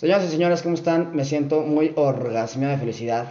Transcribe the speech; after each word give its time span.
Señoras 0.00 0.24
y 0.24 0.28
señores, 0.28 0.62
¿cómo 0.62 0.76
están? 0.76 1.14
Me 1.14 1.26
siento 1.26 1.60
muy 1.60 1.92
orgasmeado 1.94 2.72
de 2.72 2.78
felicidad. 2.78 3.26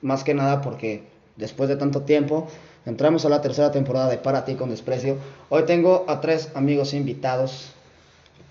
Más 0.00 0.24
que 0.24 0.32
nada 0.32 0.62
porque 0.62 1.02
después 1.36 1.68
de 1.68 1.76
tanto 1.76 2.04
tiempo 2.04 2.48
entramos 2.86 3.26
a 3.26 3.28
la 3.28 3.42
tercera 3.42 3.70
temporada 3.70 4.08
de 4.08 4.16
Para 4.16 4.46
ti 4.46 4.54
con 4.54 4.70
desprecio. 4.70 5.18
Hoy 5.50 5.64
tengo 5.64 6.06
a 6.08 6.22
tres 6.22 6.50
amigos 6.54 6.94
invitados 6.94 7.74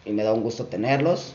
y 0.06 0.12
me 0.12 0.22
da 0.22 0.32
un 0.32 0.44
gusto 0.44 0.68
tenerlos. 0.68 1.34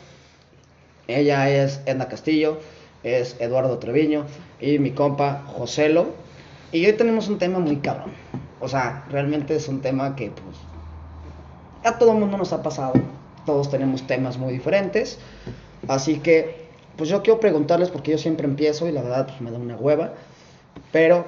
Ella 1.09 1.51
es 1.51 1.81
Edna 1.85 2.07
Castillo, 2.07 2.61
es 3.03 3.35
Eduardo 3.41 3.79
Treviño 3.79 4.25
y 4.61 4.79
mi 4.79 4.93
compa 4.93 5.43
Joselo. 5.57 6.07
Y 6.71 6.87
hoy 6.87 6.93
tenemos 6.93 7.27
un 7.27 7.39
tema 7.39 7.59
muy 7.59 7.79
cabrón. 7.79 8.13
O 8.61 8.69
sea, 8.69 9.05
realmente 9.11 9.57
es 9.57 9.67
un 9.67 9.81
tema 9.81 10.15
que 10.15 10.31
pues 10.31 10.59
a 11.83 11.99
todo 11.99 12.13
el 12.13 12.19
mundo 12.19 12.37
nos 12.37 12.53
ha 12.53 12.63
pasado. 12.63 12.93
Todos 13.45 13.69
tenemos 13.69 14.07
temas 14.07 14.39
muy 14.39 14.53
diferentes. 14.53 15.19
Así 15.89 16.19
que, 16.21 16.69
pues 16.97 17.09
yo 17.09 17.23
quiero 17.23 17.41
preguntarles, 17.41 17.91
porque 17.91 18.13
yo 18.13 18.19
siempre 18.19 18.47
empiezo 18.47 18.87
y 18.87 18.93
la 18.93 19.03
verdad 19.03 19.27
pues 19.27 19.41
me 19.41 19.51
da 19.51 19.59
una 19.59 19.77
hueva. 19.77 20.13
Pero 20.93 21.25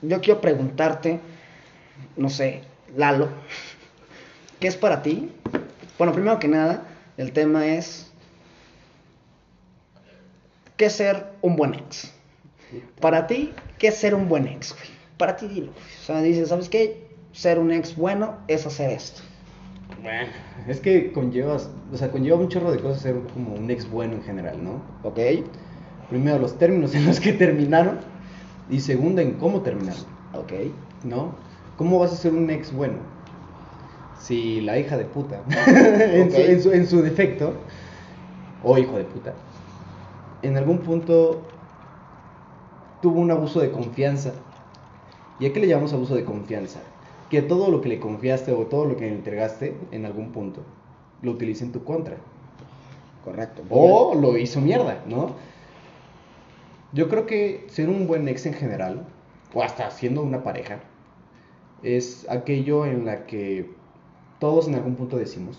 yo 0.00 0.20
quiero 0.20 0.40
preguntarte, 0.40 1.20
no 2.16 2.30
sé, 2.30 2.62
Lalo, 2.96 3.28
¿qué 4.60 4.68
es 4.68 4.76
para 4.76 5.02
ti? 5.02 5.30
Bueno, 5.98 6.12
primero 6.12 6.38
que 6.38 6.48
nada, 6.48 6.84
el 7.16 7.32
tema 7.32 7.66
es, 7.66 8.10
¿qué 10.76 10.86
es 10.86 10.92
ser 10.94 11.26
un 11.42 11.56
buen 11.56 11.74
ex? 11.74 12.12
Para 13.00 13.26
ti, 13.26 13.52
¿qué 13.78 13.88
es 13.88 13.96
ser 13.96 14.14
un 14.14 14.28
buen 14.28 14.46
ex? 14.46 14.74
Para 15.18 15.36
ti, 15.36 15.46
dilo. 15.46 15.72
O 15.72 16.04
sea, 16.06 16.22
dices, 16.22 16.48
¿sabes 16.48 16.68
qué? 16.68 17.06
Ser 17.32 17.58
un 17.58 17.72
ex 17.72 17.96
bueno 17.96 18.38
es 18.48 18.66
hacer 18.66 18.90
esto. 18.90 19.22
Bueno, 20.02 20.28
es 20.66 20.80
que 20.80 21.12
conllevas, 21.12 21.70
o 21.92 21.96
sea, 21.96 22.10
conlleva 22.10 22.36
un 22.36 22.48
chorro 22.48 22.72
de 22.72 22.78
cosas 22.80 23.02
ser 23.02 23.16
como 23.32 23.54
un 23.54 23.70
ex 23.70 23.88
bueno 23.88 24.14
en 24.14 24.22
general, 24.22 24.62
¿no? 24.62 24.82
¿Ok? 25.02 25.18
Primero, 26.08 26.38
los 26.38 26.58
términos 26.58 26.94
en 26.94 27.06
los 27.06 27.20
que 27.20 27.32
terminaron. 27.32 28.00
Y 28.68 28.80
segundo, 28.80 29.20
en 29.20 29.34
cómo 29.38 29.62
terminaron, 29.62 30.04
¿Ok? 30.32 30.52
¿no? 31.02 31.36
¿Cómo 31.76 31.98
vas 31.98 32.12
a 32.12 32.16
ser 32.16 32.32
un 32.32 32.48
ex 32.50 32.72
bueno? 32.72 33.00
Si 34.14 34.60
la 34.60 34.78
hija 34.78 34.96
de 34.96 35.04
puta, 35.04 35.42
en, 35.66 36.30
su, 36.30 36.36
en 36.40 36.62
su- 36.62 36.72
en 36.72 36.86
su 36.86 37.02
defecto, 37.02 37.64
o 38.60 38.78
hijo 38.78 38.96
de 38.98 39.04
puta, 39.04 39.36
en 40.42 40.56
algún 40.56 40.80
punto 40.82 41.48
tuvo 43.00 43.20
un 43.20 43.30
abuso 43.30 43.60
de 43.60 43.70
confianza. 43.70 44.32
¿Y 45.38 45.46
a 45.46 45.52
qué 45.52 45.60
le 45.60 45.66
llamamos 45.68 45.92
abuso 45.92 46.14
de 46.14 46.24
confianza? 46.24 46.82
Que 47.32 47.40
todo 47.42 47.70
lo 47.70 47.80
que 47.80 47.88
le 47.88 47.98
confiaste 47.98 48.52
o 48.52 48.66
todo 48.66 48.84
lo 48.84 48.96
que 48.96 49.06
le 49.06 49.14
entregaste 49.14 49.74
en 49.90 50.04
algún 50.04 50.32
punto 50.32 50.62
lo 51.22 51.30
utilice 51.30 51.64
en 51.64 51.72
tu 51.72 51.82
contra. 51.82 52.16
Correcto. 53.24 53.62
O 53.70 54.14
lo 54.14 54.36
hizo 54.36 54.60
mierda, 54.60 55.02
¿no? 55.06 55.34
Yo 56.92 57.08
creo 57.08 57.24
que 57.24 57.64
ser 57.68 57.88
un 57.88 58.06
buen 58.06 58.28
ex 58.28 58.44
en 58.44 58.52
general, 58.52 59.06
o 59.54 59.62
hasta 59.62 59.90
siendo 59.90 60.22
una 60.22 60.42
pareja, 60.42 60.80
es 61.82 62.28
aquello 62.28 62.84
en 62.84 63.06
la 63.06 63.24
que 63.24 63.70
todos 64.38 64.68
en 64.68 64.74
algún 64.74 64.96
punto 64.96 65.16
decimos 65.16 65.58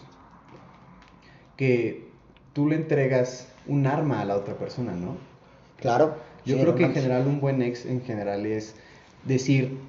que 1.58 2.08
tú 2.54 2.70
le 2.70 2.76
entregas 2.76 3.52
un 3.66 3.88
arma 3.88 4.22
a 4.22 4.26
la 4.26 4.36
otra 4.36 4.54
persona, 4.60 4.94
¿no? 4.94 5.18
Claro. 5.78 6.18
Yo 6.46 6.56
sí, 6.56 6.62
creo 6.62 6.76
que 6.76 6.86
en 6.86 6.94
general 6.94 7.26
un 7.26 7.40
buen 7.40 7.64
ex 7.64 7.88
en 7.88 8.02
general 8.02 8.46
es 8.46 8.76
decir, 9.26 9.80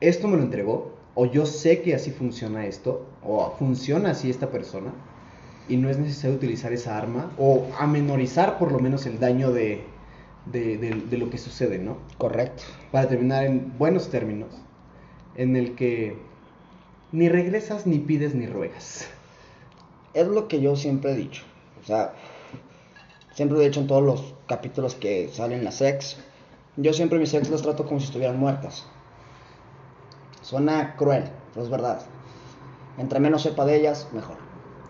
esto 0.00 0.28
me 0.28 0.36
lo 0.36 0.42
entregó, 0.42 0.97
o 1.14 1.26
yo 1.26 1.46
sé 1.46 1.82
que 1.82 1.94
así 1.94 2.10
funciona 2.10 2.66
esto, 2.66 3.06
o 3.22 3.54
funciona 3.58 4.10
así 4.10 4.30
esta 4.30 4.50
persona, 4.50 4.92
y 5.66 5.76
no 5.76 5.90
es 5.90 5.98
necesario 5.98 6.36
utilizar 6.36 6.72
esa 6.72 6.96
arma, 6.96 7.32
o 7.38 7.68
amenorizar 7.78 8.58
por 8.58 8.72
lo 8.72 8.78
menos 8.78 9.04
el 9.06 9.18
daño 9.20 9.52
de, 9.52 9.84
de, 10.46 10.78
de- 10.78 10.94
de 11.10 11.18
lo 11.18 11.28
que 11.30 11.38
sucede, 11.38 11.78
¿no? 11.78 11.98
Correcto. 12.18 12.62
Para 12.90 13.08
terminar 13.08 13.44
en 13.44 13.76
buenos 13.78 14.08
términos, 14.10 14.48
en 15.34 15.56
el 15.56 15.74
que 15.74 16.16
ni 17.12 17.28
regresas, 17.28 17.86
ni 17.86 17.98
pides, 17.98 18.34
ni 18.34 18.46
ruegas. 18.46 19.08
Es 20.14 20.26
lo 20.26 20.48
que 20.48 20.60
yo 20.60 20.76
siempre 20.76 21.12
he 21.12 21.16
dicho. 21.16 21.42
O 21.82 21.84
sea, 21.86 22.12
siempre 23.34 23.56
lo 23.56 23.62
he 23.62 23.66
dicho 23.68 23.80
en 23.80 23.86
todos 23.86 24.02
los 24.02 24.34
capítulos 24.46 24.94
que 24.94 25.28
salen 25.28 25.64
las 25.64 25.80
ex. 25.80 26.16
Yo 26.76 26.92
siempre 26.92 27.18
mis 27.18 27.34
ex 27.34 27.50
las 27.50 27.62
trato 27.62 27.86
como 27.86 28.00
si 28.00 28.06
estuvieran 28.06 28.38
muertas. 28.38 28.86
Suena 30.48 30.96
cruel, 30.96 31.24
pero 31.52 31.66
es 31.66 31.70
verdad. 31.70 32.00
Entre 32.96 33.20
menos 33.20 33.42
sepa 33.42 33.66
de 33.66 33.76
ellas, 33.76 34.08
mejor. 34.14 34.36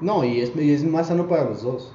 No, 0.00 0.22
y 0.22 0.40
es, 0.40 0.54
y 0.54 0.72
es 0.72 0.84
más 0.84 1.08
sano 1.08 1.26
para 1.26 1.46
los 1.46 1.64
dos. 1.64 1.92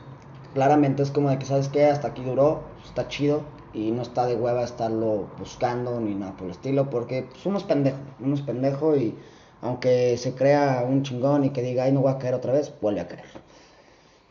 Claramente 0.54 1.02
es 1.02 1.12
como 1.12 1.30
de 1.30 1.40
que, 1.40 1.46
¿sabes 1.46 1.70
qué? 1.70 1.86
Hasta 1.86 2.10
aquí 2.10 2.26
duró, 2.26 2.64
está 2.84 3.08
chido. 3.08 3.44
Y 3.74 3.92
no 3.92 4.02
está 4.02 4.26
de 4.26 4.36
hueva 4.36 4.66
estarlo 4.66 5.30
buscando 5.40 6.02
ni 6.02 6.14
nada 6.14 6.34
por 6.34 6.48
el 6.48 6.52
estilo. 6.52 6.90
Porque 6.90 7.30
pues, 7.32 7.46
uno 7.46 7.58
es 7.58 7.64
pendejo. 7.64 8.00
Uno 8.20 8.36
es 8.36 8.42
pendejo 8.42 8.98
y 8.98 9.16
aunque 9.62 10.18
se 10.18 10.36
crea 10.36 10.86
un 10.86 11.04
chingón 11.04 11.46
y 11.46 11.52
que 11.52 11.62
diga, 11.62 11.86
ay, 11.86 11.94
no 11.94 12.02
voy 12.02 12.12
a 12.12 12.18
caer 12.18 12.34
otra 12.34 12.52
vez, 12.52 12.74
vuelve 12.82 13.00
a 13.00 13.08
caer. 13.08 13.24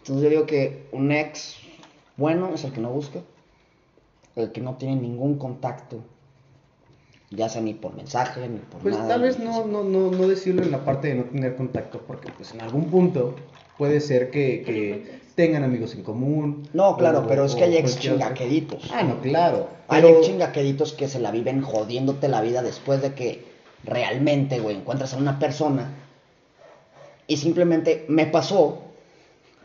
Entonces 0.01 0.25
yo 0.25 0.29
digo 0.29 0.45
que 0.45 0.89
un 0.93 1.11
ex 1.11 1.57
bueno 2.19 2.51
es 2.53 2.65
el 2.65 2.73
que 2.73 2.83
no 2.83 2.91
busca, 2.91 3.21
el 4.37 4.53
que 4.53 4.61
no 4.61 4.75
tiene 4.75 4.97
ningún 4.97 5.39
contacto, 5.39 6.01
ya 7.35 7.49
sea 7.49 7.63
ni 7.63 7.75
por 7.75 7.95
mensaje, 7.95 8.49
ni 8.49 8.59
por 8.59 8.81
Pues 8.83 8.95
nada. 8.97 9.09
tal 9.09 9.23
vez 9.23 9.39
no, 9.39 9.65
no, 9.67 9.83
no, 9.85 10.11
no 10.11 10.29
decirlo 10.29 10.63
en 10.63 10.71
la 10.71 10.85
parte 10.85 11.09
de 11.09 11.15
no 11.17 11.25
tener 11.25 11.57
contacto, 11.57 12.01
porque 12.07 12.31
pues 12.31 12.53
en 12.53 12.61
algún 12.61 12.91
punto 12.91 13.35
puede 13.79 14.01
ser 14.01 14.31
que, 14.31 14.63
que 14.63 15.21
tengan 15.35 15.65
amigos 15.65 15.95
en 15.95 16.03
común. 16.03 16.69
No, 16.75 16.97
claro, 16.97 17.21
o- 17.21 17.27
pero 17.27 17.45
es 17.45 17.55
que 17.55 17.65
hay 17.65 17.77
ex 17.77 17.99
chingaqueditos. 17.99 18.91
Ah, 18.93 19.03
no, 19.03 19.21
claro. 19.21 19.69
Hay 19.89 20.03
Pero, 20.03 20.19
ex 20.19 20.27
chingaqueditos 20.27 20.93
que 20.93 21.09
se 21.09 21.19
la 21.21 21.31
viven 21.31 21.63
jodiéndote 21.63 22.29
la 22.29 22.41
vida 22.43 22.63
después 22.63 23.01
de 23.03 23.15
que 23.15 23.45
realmente, 23.85 24.61
güey, 24.61 24.77
encuentras 24.77 25.15
a 25.15 25.17
una 25.17 25.39
persona 25.39 25.91
y 27.27 27.39
simplemente 27.39 28.05
me 28.09 28.27
pasó, 28.27 28.79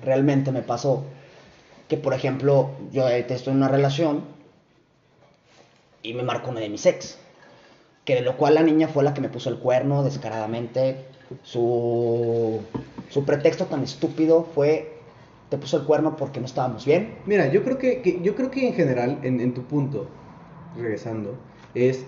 realmente 0.02 0.52
me 0.52 0.62
pasó, 0.62 1.04
que 1.90 1.98
por 1.98 2.14
ejemplo, 2.14 2.70
yo 2.92 3.06
ahorita 3.06 3.34
estoy 3.36 3.52
en 3.52 3.58
una 3.58 3.68
relación 3.68 4.24
y 6.04 6.14
me 6.14 6.24
marcó 6.24 6.52
una 6.52 6.60
de 6.62 6.70
mis 6.70 6.86
ex, 6.86 7.18
que 8.08 8.16
de 8.16 8.22
lo 8.22 8.38
cual 8.38 8.56
la 8.56 8.64
niña 8.64 8.88
fue 8.88 9.04
la 9.04 9.14
que 9.14 9.20
me 9.20 9.28
puso 9.28 9.50
el 9.50 9.58
cuerno 9.58 10.02
descaradamente, 10.02 10.96
su, 11.44 12.62
su 13.10 13.26
pretexto 13.26 13.66
tan 13.66 13.84
estúpido 13.84 14.48
fue, 14.56 14.94
te 15.50 15.58
puso 15.58 15.76
el 15.76 15.84
cuerno 15.84 16.16
porque 16.16 16.40
no 16.40 16.46
estábamos 16.46 16.86
bien, 16.86 17.16
Mira, 17.26 17.52
yo 17.52 17.64
creo 17.66 17.78
que, 17.78 18.02
que- 18.02 18.22
yo 18.22 18.34
creo 18.34 18.50
que 18.50 18.66
en 18.66 18.74
general, 18.76 19.20
en, 19.24 19.42
en 19.42 19.54
tu 19.54 19.64
punto, 19.64 20.08
regresando, 20.78 21.36
es 21.76 22.06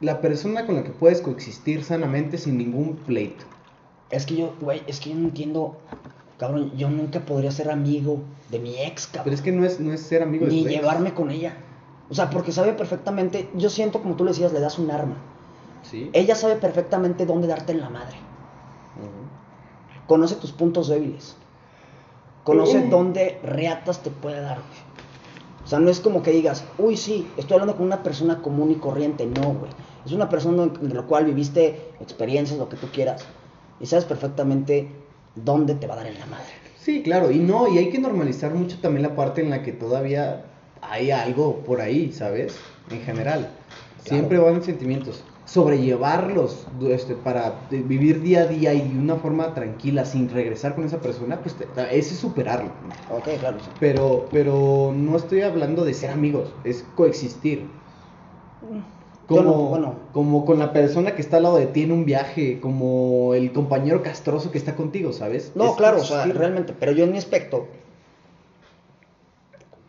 la 0.00 0.20
persona 0.20 0.64
con 0.64 0.76
la 0.76 0.84
que 0.84 0.90
puedes 0.90 1.20
coexistir 1.20 1.82
sanamente 1.82 2.38
sin 2.38 2.56
ningún 2.56 2.94
pleito. 2.94 3.44
Es 4.10 4.26
que 4.26 4.36
yo, 4.36 4.54
güey, 4.60 4.82
es 4.86 5.00
que 5.00 5.10
yo 5.10 5.16
no 5.16 5.26
entiendo, 5.26 5.76
cabrón, 6.38 6.70
yo 6.76 6.88
nunca 6.88 7.18
podría 7.18 7.50
ser 7.50 7.68
amigo 7.68 8.20
de 8.50 8.60
mi 8.60 8.78
ex, 8.80 9.08
Pero 9.08 9.24
cabrón. 9.24 9.34
es 9.34 9.42
que 9.42 9.50
no 9.50 9.64
es, 9.64 9.80
no 9.80 9.92
es 9.92 10.02
ser 10.02 10.22
amigo 10.22 10.46
de 10.46 10.52
Ni 10.52 10.62
tu 10.62 10.68
ex. 10.68 10.76
llevarme 10.76 11.14
con 11.14 11.32
ella. 11.32 11.56
O 12.10 12.14
sea, 12.14 12.28
porque 12.28 12.52
sabe 12.52 12.72
perfectamente, 12.72 13.48
yo 13.54 13.70
siento 13.70 14.02
como 14.02 14.16
tú 14.16 14.24
le 14.24 14.32
decías, 14.32 14.52
le 14.52 14.60
das 14.60 14.78
un 14.78 14.90
arma. 14.90 15.16
Sí. 15.82 16.10
Ella 16.12 16.34
sabe 16.34 16.56
perfectamente 16.56 17.24
dónde 17.24 17.46
darte 17.46 17.72
en 17.72 17.80
la 17.80 17.88
madre. 17.88 18.16
Conoce 20.06 20.34
tus 20.34 20.50
puntos 20.50 20.88
débiles. 20.88 21.36
Conoce 22.42 22.88
dónde 22.88 23.38
reatas 23.44 24.02
te 24.02 24.10
puede 24.10 24.40
dar, 24.40 24.56
güey. 24.56 24.90
O 25.64 25.68
sea, 25.68 25.78
no 25.78 25.88
es 25.88 26.00
como 26.00 26.22
que 26.22 26.32
digas, 26.32 26.64
uy, 26.78 26.96
sí, 26.96 27.30
estoy 27.36 27.54
hablando 27.54 27.76
con 27.76 27.86
una 27.86 28.02
persona 28.02 28.42
común 28.42 28.72
y 28.72 28.74
corriente. 28.76 29.26
No, 29.26 29.52
güey. 29.52 29.70
Es 30.04 30.10
una 30.10 30.28
persona 30.28 30.66
de 30.66 30.94
la 30.94 31.02
cual 31.02 31.26
viviste 31.26 31.92
experiencias, 32.00 32.58
lo 32.58 32.68
que 32.68 32.76
tú 32.76 32.88
quieras. 32.92 33.24
Y 33.78 33.86
sabes 33.86 34.04
perfectamente 34.04 34.90
dónde 35.36 35.76
te 35.76 35.86
va 35.86 35.94
a 35.94 35.98
dar 35.98 36.06
en 36.06 36.18
la 36.18 36.26
madre. 36.26 36.48
Sí, 36.80 37.02
claro, 37.02 37.30
y 37.30 37.38
no, 37.38 37.68
y 37.68 37.78
hay 37.78 37.90
que 37.90 37.98
normalizar 37.98 38.54
mucho 38.54 38.78
también 38.80 39.02
la 39.02 39.14
parte 39.14 39.42
en 39.42 39.50
la 39.50 39.62
que 39.62 39.72
todavía 39.72 40.44
hay 40.80 41.10
algo 41.10 41.64
por 41.64 41.80
ahí, 41.80 42.12
¿sabes? 42.12 42.64
En 42.88 43.00
general. 43.00 43.56
Siempre 43.96 44.38
van 44.38 44.62
sentimientos. 44.62 45.24
Sobrellevarlos 45.44 46.68
este, 46.88 47.14
para 47.16 47.66
de- 47.70 47.82
vivir 47.82 48.22
día 48.22 48.42
a 48.42 48.46
día 48.46 48.72
y 48.74 48.92
de 48.92 48.98
una 48.98 49.16
forma 49.16 49.52
tranquila, 49.54 50.04
sin 50.04 50.28
regresar 50.28 50.74
con 50.74 50.84
esa 50.84 51.00
persona, 51.00 51.42
pues 51.42 51.56
te- 51.56 51.70
ese 51.98 52.14
es 52.14 52.20
superarlo. 52.20 52.72
Ok, 53.08 53.28
claro. 53.38 53.58
Pero, 53.78 54.28
pero 54.32 54.92
no 54.94 55.16
estoy 55.16 55.40
hablando 55.42 55.84
de 55.84 55.94
ser 55.94 56.10
amigos, 56.10 56.54
es 56.64 56.82
coexistir. 56.94 57.80
Como, 59.26 59.42
no, 59.44 59.52
bueno. 59.68 59.94
como 60.12 60.44
con 60.44 60.58
la 60.58 60.72
persona 60.72 61.14
que 61.14 61.22
está 61.22 61.36
al 61.36 61.44
lado 61.44 61.56
de 61.58 61.66
ti 61.66 61.82
en 61.82 61.92
un 61.92 62.04
viaje, 62.04 62.60
como 62.60 63.32
el 63.34 63.52
compañero 63.52 64.02
castroso 64.02 64.50
que 64.50 64.58
está 64.58 64.74
contigo, 64.74 65.12
¿sabes? 65.12 65.52
No, 65.54 65.70
Es 65.70 65.76
claro, 65.76 66.00
o 66.00 66.04
sea, 66.04 66.26
realmente, 66.26 66.72
pero 66.72 66.90
yo 66.92 67.04
en 67.04 67.12
mi 67.12 67.18
aspecto, 67.18 67.68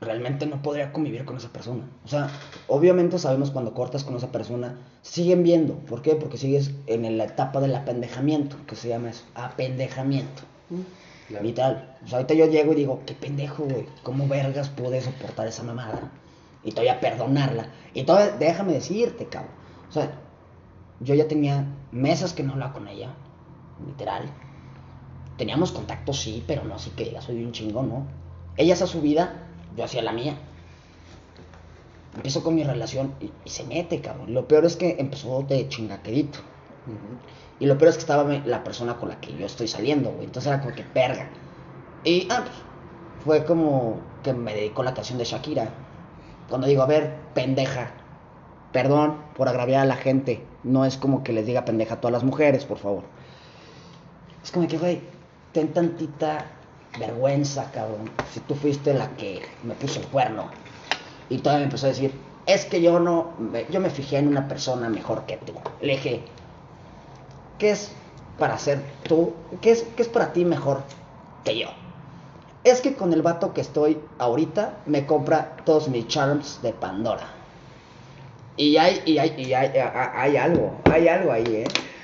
realmente 0.01 0.47
no 0.47 0.63
podría 0.63 0.91
convivir 0.91 1.25
con 1.25 1.37
esa 1.37 1.49
persona. 1.49 1.87
O 2.03 2.07
sea, 2.07 2.29
obviamente 2.67 3.19
sabemos 3.19 3.51
cuando 3.51 3.73
cortas 3.73 4.03
con 4.03 4.15
esa 4.15 4.31
persona, 4.31 4.79
siguen 5.03 5.43
viendo. 5.43 5.75
¿Por 5.75 6.01
qué? 6.01 6.15
Porque 6.15 6.37
sigues 6.37 6.71
en 6.87 7.17
la 7.17 7.25
etapa 7.25 7.61
del 7.61 7.75
apendejamiento, 7.75 8.57
que 8.65 8.75
se 8.75 8.89
llama 8.89 9.11
eso, 9.11 9.23
apendejamiento. 9.35 10.41
Claro. 11.27 11.45
Literal. 11.45 11.97
O 12.03 12.07
sea, 12.07 12.17
ahorita 12.17 12.33
yo 12.33 12.47
llego 12.47 12.73
y 12.73 12.75
digo, 12.75 13.01
qué 13.05 13.13
pendejo, 13.13 13.63
güey. 13.63 13.85
¿Cómo 14.01 14.27
vergas 14.27 14.69
pude 14.69 15.01
soportar 15.01 15.47
esa 15.47 15.63
mamada? 15.63 16.11
Y 16.63 16.71
todavía 16.71 16.99
perdonarla. 16.99 17.67
Y 17.93 18.03
todavía, 18.03 18.35
déjame 18.37 18.73
decirte, 18.73 19.27
cabrón. 19.27 19.51
O 19.87 19.91
sea, 19.93 20.19
yo 20.99 21.13
ya 21.13 21.27
tenía 21.27 21.65
meses 21.91 22.33
que 22.33 22.43
no 22.43 22.53
hablaba 22.53 22.73
con 22.73 22.87
ella. 22.87 23.13
Literal. 23.85 24.23
Teníamos 25.37 25.71
contacto, 25.71 26.11
sí, 26.11 26.43
pero 26.47 26.63
no 26.63 26.75
así 26.75 26.89
que 26.91 27.05
diga, 27.05 27.21
soy 27.21 27.43
un 27.43 27.51
chingo, 27.51 27.83
¿no? 27.83 28.07
Ella 28.57 28.73
hacía 28.73 28.87
su 28.87 29.01
vida, 29.01 29.47
yo 29.75 29.83
hacía 29.83 30.01
la 30.01 30.11
mía. 30.11 30.35
Empiezo 32.15 32.43
con 32.43 32.55
mi 32.55 32.63
relación 32.63 33.13
y, 33.21 33.31
se 33.49 33.63
mete, 33.63 34.01
cabrón. 34.01 34.33
Lo 34.33 34.47
peor 34.47 34.65
es 34.65 34.75
que 34.75 34.97
empezó 34.99 35.43
de 35.43 35.67
chingaquerito. 35.69 36.39
Y 37.59 37.67
lo 37.67 37.77
peor 37.77 37.89
es 37.89 37.95
que 37.95 38.01
estaba 38.01 38.23
la 38.23 38.63
persona 38.63 38.97
con 38.97 39.09
la 39.09 39.21
que 39.21 39.35
yo 39.37 39.45
estoy 39.45 39.67
saliendo, 39.67 40.11
güey. 40.11 40.25
Entonces 40.25 40.51
era 40.51 40.61
como 40.61 40.75
que 40.75 40.83
perga. 40.83 41.29
Y 42.03 42.27
ah, 42.31 42.43
pues, 42.43 42.57
fue 43.23 43.45
como 43.45 43.99
que 44.23 44.33
me 44.33 44.53
dedicó 44.53 44.83
la 44.83 44.93
canción 44.93 45.17
de 45.17 45.25
Shakira. 45.25 45.69
Cuando 46.49 46.67
digo, 46.67 46.81
a 46.81 46.87
ver, 46.87 47.15
pendeja. 47.33 47.91
Perdón 48.73 49.17
por 49.35 49.47
agraviar 49.47 49.81
a 49.81 49.85
la 49.85 49.95
gente. 49.95 50.45
No 50.63 50.85
es 50.85 50.97
como 50.97 51.23
que 51.23 51.33
les 51.33 51.45
diga 51.45 51.65
pendeja 51.65 51.95
a 51.95 52.01
todas 52.01 52.13
las 52.13 52.23
mujeres, 52.23 52.65
por 52.65 52.77
favor. 52.77 53.03
Es 54.43 54.51
como 54.51 54.67
que, 54.67 54.77
güey, 54.77 55.01
ten 55.53 55.71
tantita 55.71 56.45
vergüenza, 56.99 57.71
cabrón. 57.71 58.09
Si 58.33 58.39
tú 58.41 58.55
fuiste 58.55 58.93
la 58.93 59.09
que 59.17 59.41
me 59.63 59.73
puso 59.75 59.99
el 59.99 60.07
cuerno. 60.07 60.49
Y 61.29 61.37
todavía 61.39 61.59
me 61.59 61.65
empezó 61.65 61.85
a 61.85 61.89
decir, 61.89 62.13
es 62.45 62.65
que 62.65 62.81
yo 62.81 62.99
no, 62.99 63.33
me- 63.39 63.65
yo 63.69 63.79
me 63.79 63.89
fijé 63.89 64.17
en 64.17 64.27
una 64.27 64.47
persona 64.47 64.89
mejor 64.89 65.25
que 65.25 65.37
tú. 65.37 65.53
Le 65.81 65.93
dije, 65.93 66.23
¿qué 67.57 67.71
es 67.71 67.91
para 68.37 68.57
ser 68.57 68.81
tú? 69.07 69.33
¿Qué 69.61 69.71
es, 69.71 69.83
qué 69.95 70.01
es 70.03 70.09
para 70.09 70.33
ti 70.33 70.43
mejor 70.45 70.81
que 71.43 71.57
yo? 71.57 71.67
Es 72.63 72.81
que 72.81 72.95
con 72.95 73.13
el 73.13 73.21
vato 73.21 73.53
que 73.53 73.61
estoy 73.61 73.99
ahorita 74.19 74.73
me 74.85 75.05
compra 75.05 75.55
todos 75.65 75.87
mis 75.89 76.07
charms 76.07 76.61
de 76.61 76.73
Pandora. 76.73 77.27
Y 78.57 78.77
hay, 78.77 79.01
y 79.05 79.17
hay, 79.17 79.33
y 79.37 79.53
hay, 79.53 79.67
hay- 79.77 80.09
hay 80.13 80.37
algo, 80.37 80.73
hay 80.91 81.07
algo 81.07 81.31
ahí, 81.31 81.45
¿eh? 81.47 81.63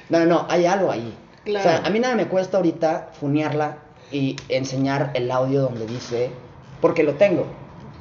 No, 0.09 0.19
no, 0.19 0.25
no, 0.25 0.45
hay 0.49 0.65
algo 0.65 0.89
ahí. 0.91 1.15
Claro. 1.43 1.59
O 1.69 1.71
sea, 1.71 1.85
a 1.85 1.89
mí 1.89 1.99
nada 1.99 2.15
me 2.15 2.27
cuesta 2.27 2.57
ahorita 2.57 3.09
funearla 3.19 3.77
y 4.11 4.35
enseñar 4.49 5.11
el 5.13 5.29
audio 5.31 5.61
donde 5.63 5.85
dice, 5.85 6.31
porque 6.81 7.03
lo 7.03 7.15
tengo. 7.15 7.45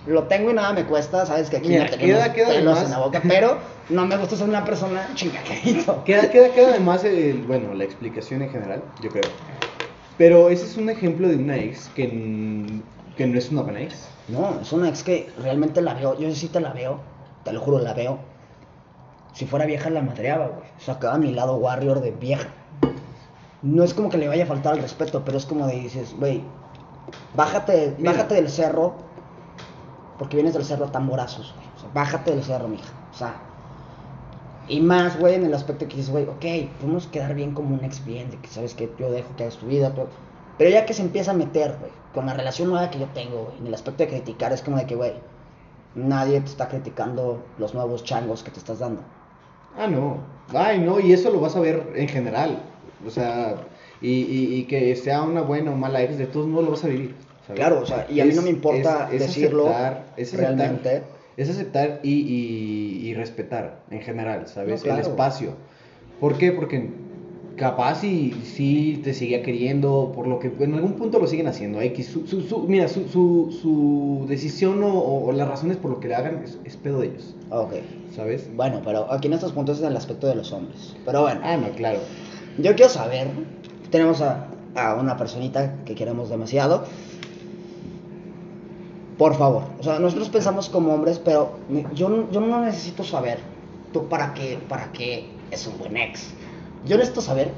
Lo 0.07 0.25
tengo 0.25 0.51
y 0.51 0.55
nada 0.55 0.73
me 0.73 0.85
cuesta, 0.85 1.27
sabes 1.27 1.51
que 1.51 1.57
aquí 1.57 1.69
Mira, 1.69 1.85
no 1.85 1.91
tenemos 1.91 2.23
queda- 2.23 2.33
queda 2.33 2.47
pelos 2.49 2.63
además- 2.79 2.85
en 2.85 2.91
la 2.93 2.99
boca, 2.99 3.23
pero 3.27 3.59
no 3.89 4.07
me 4.07 4.17
gusta 4.17 4.37
ser 4.37 4.49
una 4.49 4.65
persona 4.65 5.09
chingaquerito. 5.15 6.05
Queda, 6.05 6.31
queda, 6.31 6.51
queda 6.51 6.69
además, 6.71 7.03
el, 7.05 7.43
bueno, 7.43 7.75
la 7.75 7.85
explicación 7.85 8.43
en 8.43 8.51
general, 8.51 8.83
yo 9.03 9.11
creo. 9.11 9.25
Pero 10.17 10.49
ese 10.49 10.65
es 10.65 10.77
un 10.77 10.89
ejemplo 10.91 11.29
de 11.29 11.37
una 11.37 11.57
ex 11.57 11.89
que, 11.89 12.07
que 13.17 13.27
no 13.27 13.37
es 13.39 13.51
una 13.51 13.63
buena 13.63 13.81
ex. 13.83 14.09
No, 14.29 14.61
es 14.63 14.73
una 14.73 14.89
ex 14.89 15.03
que 15.03 15.29
realmente 15.43 15.83
la 15.83 15.95
veo, 15.95 16.17
yo 16.19 16.33
sí 16.35 16.49
te 16.49 16.61
la 16.61 16.73
veo, 16.73 17.01
te 17.45 17.53
lo 17.53 17.61
juro, 17.61 17.81
la 17.81 17.93
veo. 17.93 18.19
Si 19.35 19.45
fuera 19.45 19.67
vieja 19.67 19.91
la 19.91 20.01
madreaba, 20.03 20.47
güey. 20.47 20.67
Sacaba 20.79 21.19
mi 21.19 21.33
lado 21.33 21.57
warrior 21.57 22.01
de 22.01 22.13
vieja. 22.13 22.49
No 23.67 23.83
es 23.83 23.95
como 23.95 24.09
que 24.09 24.17
le 24.17 24.29
vaya 24.29 24.45
a 24.45 24.47
faltar 24.47 24.77
el 24.77 24.83
respeto, 24.83 25.25
pero 25.25 25.39
es 25.39 25.45
como 25.45 25.67
de 25.67 25.75
dices, 25.75 26.15
güey, 26.17 26.41
bájate, 27.35 27.97
Mira. 27.99 28.13
bájate 28.13 28.37
del 28.37 28.49
cerro, 28.49 28.95
porque 30.19 30.37
vienes 30.37 30.55
del 30.55 30.65
cerro 30.65 30.85
a 30.85 30.93
tamborazos, 30.93 31.53
güey. 31.57 31.67
O 31.77 31.81
sea, 31.81 31.91
bájate 31.93 32.31
del 32.31 32.45
cerro, 32.45 32.69
mija. 32.69 32.89
O 33.13 33.17
sea, 33.17 33.35
y 34.69 34.81
más, 34.81 35.19
güey, 35.19 35.35
en 35.35 35.45
el 35.45 35.53
aspecto 35.53 35.89
que 35.89 35.97
dices, 35.97 36.11
güey, 36.13 36.25
ok, 36.27 36.71
podemos 36.81 37.09
quedar 37.09 37.35
bien 37.35 37.55
como 37.55 37.75
un 37.75 37.85
ex 37.85 38.05
bien, 38.05 38.31
de 38.31 38.37
que 38.37 38.47
sabes 38.47 38.75
que 38.75 38.89
yo 39.01 39.11
dejo 39.11 39.35
que 39.37 39.43
hagas 39.43 39.57
tu 39.57 39.67
vida, 39.67 39.93
todo. 39.93 40.07
Pero 40.59 40.71
ya 40.71 40.87
que 40.87 40.95
se 40.95 41.03
empieza 41.03 41.33
a 41.33 41.35
meter, 41.35 41.77
güey, 41.81 41.91
con 42.15 42.27
la 42.27 42.35
relación 42.35 42.71
nueva 42.71 42.91
que 42.91 43.01
yo 43.01 43.07
tengo, 43.15 43.47
güey, 43.47 43.59
en 43.59 43.67
el 43.67 43.75
aspecto 43.75 44.05
de 44.05 44.11
criticar, 44.11 44.53
es 44.53 44.63
como 44.63 44.77
de 44.77 44.87
que, 44.87 44.95
güey, 44.95 45.15
nadie 45.97 46.41
te 46.41 46.47
está 46.47 46.69
criticando 46.69 47.43
los 47.59 47.75
nuevos 47.75 48.05
changos 48.05 48.45
que 48.45 48.53
te 48.53 48.61
estás 48.61 48.79
dando. 48.79 49.03
Ah, 49.77 49.89
no. 49.89 50.19
Ay, 50.55 50.79
no, 50.79 51.01
y 51.01 51.13
eso 51.13 51.31
lo 51.31 51.41
vas 51.41 51.57
a 51.57 51.61
ver 51.61 51.93
en 51.97 52.09
general. 52.09 52.63
O 53.07 53.11
sea, 53.11 53.57
y, 54.01 54.11
y, 54.11 54.55
y 54.57 54.65
que 54.65 54.95
sea 54.97 55.23
una 55.23 55.43
buena 55.43 55.71
o 55.73 55.77
mala 55.77 56.03
ex, 56.03 56.19
de 56.19 56.27
todos 56.27 56.47
modos 56.47 56.65
lo 56.65 56.71
vas 56.73 56.85
a 56.85 56.89
vivir. 56.89 57.15
¿sabes? 57.47 57.61
Claro, 57.61 57.81
o 57.83 57.87
sea, 57.87 58.07
y 58.11 58.21
a 58.21 58.25
mí 58.25 58.35
no 58.35 58.43
me 58.43 58.49
Es- 58.51 58.55
importa 58.57 59.09
es- 59.13 59.23
es 59.23 59.27
decirlo 59.29 59.67
aceptar- 59.69 60.05
es 60.17 60.29
aceptar, 60.35 60.57
realmente. 60.57 61.03
Es 61.37 61.51
aceptar 61.51 62.01
y, 62.03 62.13
y, 62.13 63.09
y 63.09 63.15
respetar 63.15 63.85
en 63.91 64.01
general, 64.01 64.49
¿sabes? 64.49 64.81
No, 64.81 64.83
claro. 64.85 65.01
El 65.03 65.07
espacio. 65.07 65.51
¿Por 66.19 66.39
qué? 66.39 66.51
Porque 66.53 66.91
capaz 67.57 68.05
y 68.05 68.33
sí 68.45 69.01
te 69.05 69.15
seguía 69.15 69.43
queriendo, 69.43 70.13
por 70.15 70.27
lo 70.27 70.39
que 70.39 70.49
en 70.59 70.75
algún 70.75 70.95
punto 70.95 71.19
lo 71.19 71.27
siguen 71.27 71.47
haciendo. 71.47 71.81
X, 71.81 72.07
su, 72.09 72.27
su, 72.27 72.41
su- 72.43 72.61
mira, 72.69 72.89
su, 72.89 73.07
su, 73.09 73.57
su 73.63 74.27
decisión 74.29 74.83
o, 74.83 74.95
o 75.27 75.33
las 75.33 75.47
razones 75.49 75.77
por 75.77 75.91
lo 75.91 76.01
que 76.01 76.09
le 76.09 76.15
hagan 76.17 76.43
es, 76.43 76.59
es 76.65 76.77
pedo 76.77 77.01
de 77.01 77.09
ellos, 77.09 77.35
Ok. 77.51 77.75
¿sabes? 78.15 78.49
Bueno, 78.55 78.81
pero 78.85 79.13
aquí 79.13 79.29
en 79.29 79.35
estos 79.35 79.53
puntos 79.53 79.79
es 79.79 79.85
el 79.85 79.97
aspecto 79.97 80.27
de 80.27 80.35
los 80.35 80.53
hombres. 80.53 80.95
Pero 81.05 81.23
bueno, 81.23 81.41
Ah, 81.45 81.57
no, 81.59 81.69
claro. 81.73 82.01
Yo 82.59 82.75
quiero 82.75 82.91
saber, 82.91 83.31
tenemos 83.91 84.23
a, 84.23 84.49
una 84.99 85.17
personita 85.17 85.85
que 85.85 85.95
queremos 85.95 86.29
demasiado. 86.29 86.85
Por 89.19 89.35
favor, 89.35 89.63
o 89.81 89.83
sea, 89.83 89.99
nosotros 89.99 90.29
pensamos 90.29 90.69
como 90.69 90.93
hombres, 90.93 91.19
pero 91.19 91.59
yo, 91.95 92.31
yo 92.31 92.41
no 92.41 92.61
necesito 92.61 93.03
saber 93.03 93.39
tú 93.93 94.09
para 94.09 94.35
qué, 94.35 94.59
para 94.69 94.93
qué 94.93 95.31
es 95.51 95.67
un 95.67 95.79
buen 95.79 95.97
ex. 95.97 96.35
Yo 96.85 96.97
necesito 96.99 97.23
saber, 97.23 97.53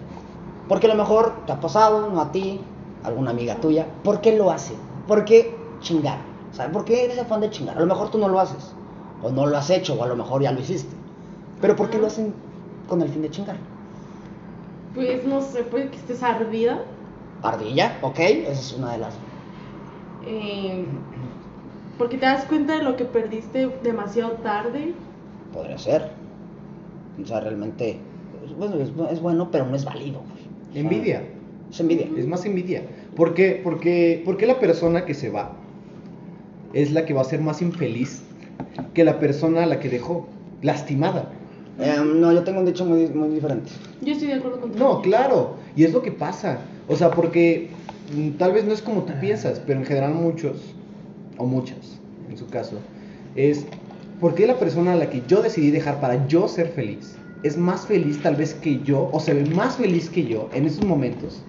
porque 0.68 0.86
a 0.86 0.90
lo 0.90 0.94
mejor 0.94 1.44
te 1.46 1.52
ha 1.52 1.60
pasado, 1.60 2.08
no 2.10 2.20
a 2.20 2.30
ti, 2.30 2.60
alguna 3.02 3.30
amiga 3.32 3.56
tuya, 3.56 3.86
¿por 4.04 4.20
qué 4.20 4.36
lo 4.36 4.52
hace? 4.52 4.74
¿Por 5.08 5.24
qué 5.24 5.56
chingar? 5.80 6.18
O 6.52 6.54
sea, 6.54 6.70
¿por 6.70 6.84
qué 6.84 7.04
eres 7.04 7.18
afán 7.18 7.40
de 7.40 7.50
chingar? 7.50 7.76
A 7.76 7.80
lo 7.80 7.86
mejor 7.86 8.10
tú 8.10 8.18
no 8.18 8.28
lo 8.28 8.38
haces, 8.38 8.72
o 9.22 9.30
no 9.30 9.46
lo 9.46 9.56
has 9.56 9.70
hecho, 9.70 9.94
o 9.94 10.04
a 10.04 10.06
lo 10.06 10.14
mejor 10.14 10.42
ya 10.42 10.52
lo 10.52 10.60
hiciste. 10.60 10.94
Pero 11.60 11.74
¿por 11.74 11.90
qué 11.90 11.98
lo 11.98 12.06
hacen 12.06 12.32
con 12.88 13.02
el 13.02 13.08
fin 13.08 13.22
de 13.22 13.30
chingar? 13.30 13.56
Pues 14.98 15.24
no 15.24 15.40
sé, 15.40 15.62
puede 15.62 15.90
que 15.90 15.96
estés 15.96 16.22
ardida. 16.24 16.82
Ardilla, 17.42 17.98
ok, 18.02 18.18
esa 18.18 18.50
es 18.52 18.72
una 18.76 18.92
de 18.92 18.98
las. 18.98 19.14
eh, 20.26 20.84
porque 21.96 22.16
te 22.18 22.26
das 22.26 22.44
cuenta 22.46 22.76
de 22.76 22.82
lo 22.82 22.96
que 22.96 23.04
perdiste 23.04 23.68
demasiado 23.84 24.32
tarde. 24.42 24.92
Podría 25.52 25.78
ser. 25.78 26.10
O 27.22 27.26
sea, 27.26 27.40
realmente. 27.40 27.98
Bueno, 28.58 28.76
es, 28.76 28.90
es 29.12 29.20
bueno, 29.20 29.50
pero 29.52 29.66
no 29.66 29.76
es 29.76 29.84
válido. 29.84 30.20
güey. 30.20 30.42
O 30.70 30.72
sea, 30.72 30.80
Envidia. 30.82 31.22
Es 31.70 31.80
envidia. 31.80 32.06
Es 32.16 32.26
más 32.26 32.44
envidia. 32.44 32.82
¿Por 33.14 33.34
qué? 33.34 33.60
Porque, 33.62 34.22
porque 34.24 34.46
la 34.46 34.58
persona 34.58 35.04
que 35.04 35.14
se 35.14 35.30
va 35.30 35.52
es 36.72 36.90
la 36.92 37.04
que 37.06 37.14
va 37.14 37.20
a 37.20 37.24
ser 37.24 37.40
más 37.40 37.62
infeliz 37.62 38.22
que 38.94 39.04
la 39.04 39.18
persona 39.20 39.62
a 39.62 39.66
la 39.66 39.78
que 39.80 39.88
dejó 39.88 40.26
lastimada. 40.62 41.30
Eh, 41.78 41.96
no, 42.04 42.32
yo 42.32 42.42
tengo 42.42 42.60
un 42.60 42.66
dicho 42.66 42.84
muy, 42.84 43.06
muy 43.08 43.28
diferente. 43.28 43.70
Yo 44.00 44.12
estoy 44.12 44.28
de 44.28 44.34
acuerdo 44.34 44.60
contigo. 44.60 44.84
No, 44.84 45.02
claro. 45.02 45.56
Y 45.76 45.84
es 45.84 45.92
lo 45.92 46.02
que 46.02 46.10
pasa. 46.12 46.58
O 46.88 46.96
sea, 46.96 47.10
porque 47.10 47.70
mm, 48.14 48.30
tal 48.32 48.52
vez 48.52 48.64
no 48.64 48.72
es 48.72 48.82
como 48.82 49.02
tú 49.02 49.12
piensas, 49.20 49.60
pero 49.60 49.78
en 49.80 49.86
general 49.86 50.14
muchos, 50.14 50.74
o 51.36 51.46
muchas, 51.46 52.00
en 52.28 52.36
su 52.36 52.48
caso, 52.48 52.76
es 53.36 53.64
porque 54.20 54.46
la 54.46 54.58
persona 54.58 54.94
a 54.94 54.96
la 54.96 55.08
que 55.10 55.22
yo 55.28 55.42
decidí 55.42 55.70
dejar 55.70 56.00
para 56.00 56.26
yo 56.26 56.48
ser 56.48 56.68
feliz 56.68 57.16
es 57.44 57.56
más 57.56 57.86
feliz 57.86 58.20
tal 58.20 58.34
vez 58.34 58.54
que 58.54 58.80
yo, 58.82 59.08
o 59.12 59.20
se 59.20 59.32
ve 59.32 59.44
más 59.54 59.76
feliz 59.76 60.10
que 60.10 60.24
yo 60.26 60.48
en 60.52 60.66
esos 60.66 60.84
momentos. 60.84 61.40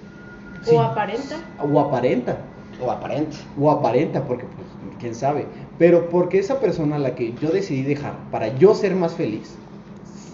O 0.67 0.69
Sí. 0.69 0.75
aparenta. 0.77 1.35
O 1.59 1.79
aparenta. 1.79 2.37
O 2.79 2.91
aparente. 2.91 3.37
o 3.57 3.71
aparenta, 3.71 4.23
porque 4.25 4.45
pues, 4.45 4.67
quién 4.99 5.15
sabe. 5.15 5.45
Pero 5.79 6.07
porque 6.09 6.37
esa 6.37 6.59
persona 6.59 6.97
a 6.97 6.99
la 6.99 7.15
que 7.15 7.33
yo 7.41 7.49
decidí 7.49 7.81
dejar 7.83 8.29
para 8.29 8.55
yo 8.57 8.75
ser 8.75 8.93
más 8.95 9.13
feliz, 9.15 9.57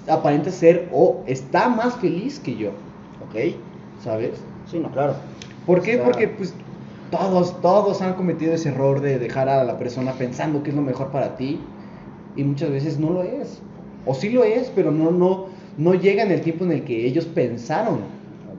aparenta 0.08 0.52
ser 0.52 0.90
o 0.94 1.24
está 1.28 1.70
más 1.70 1.96
feliz 1.96 2.40
que 2.40 2.56
yo, 2.56 2.70
Ok. 3.20 3.36
¿sabes? 4.04 4.44
Sí, 4.66 4.80
no, 4.80 4.92
claro. 4.92 5.16
¿Por 5.66 5.82
qué? 5.82 5.94
O 5.94 5.96
sea- 5.98 6.06
Porque 6.06 6.28
pues 6.28 6.54
todos, 7.10 7.62
todos 7.62 8.02
han 8.02 8.14
cometido 8.14 8.54
ese 8.54 8.70
error 8.70 9.02
de 9.02 9.20
dejar 9.20 9.50
a 9.50 9.64
la 9.64 9.78
persona 9.78 10.12
pensando 10.14 10.64
que 10.64 10.70
es 10.72 10.76
lo 10.76 10.82
mejor 10.82 11.12
para 11.12 11.36
ti 11.38 11.60
y 12.36 12.44
muchas 12.44 12.70
veces 12.72 13.00
no 13.00 13.12
lo 13.12 13.24
es. 13.24 13.62
O 14.06 14.14
sí 14.14 14.30
lo 14.30 14.44
es, 14.44 14.72
pero 14.76 14.92
no, 14.92 15.12
no, 15.12 15.46
no 15.78 15.94
llega 15.94 16.24
en 16.24 16.32
el 16.32 16.42
tiempo 16.42 16.66
en 16.66 16.72
el 16.74 16.84
que 16.84 17.06
ellos 17.06 17.26
pensaron 17.26 18.00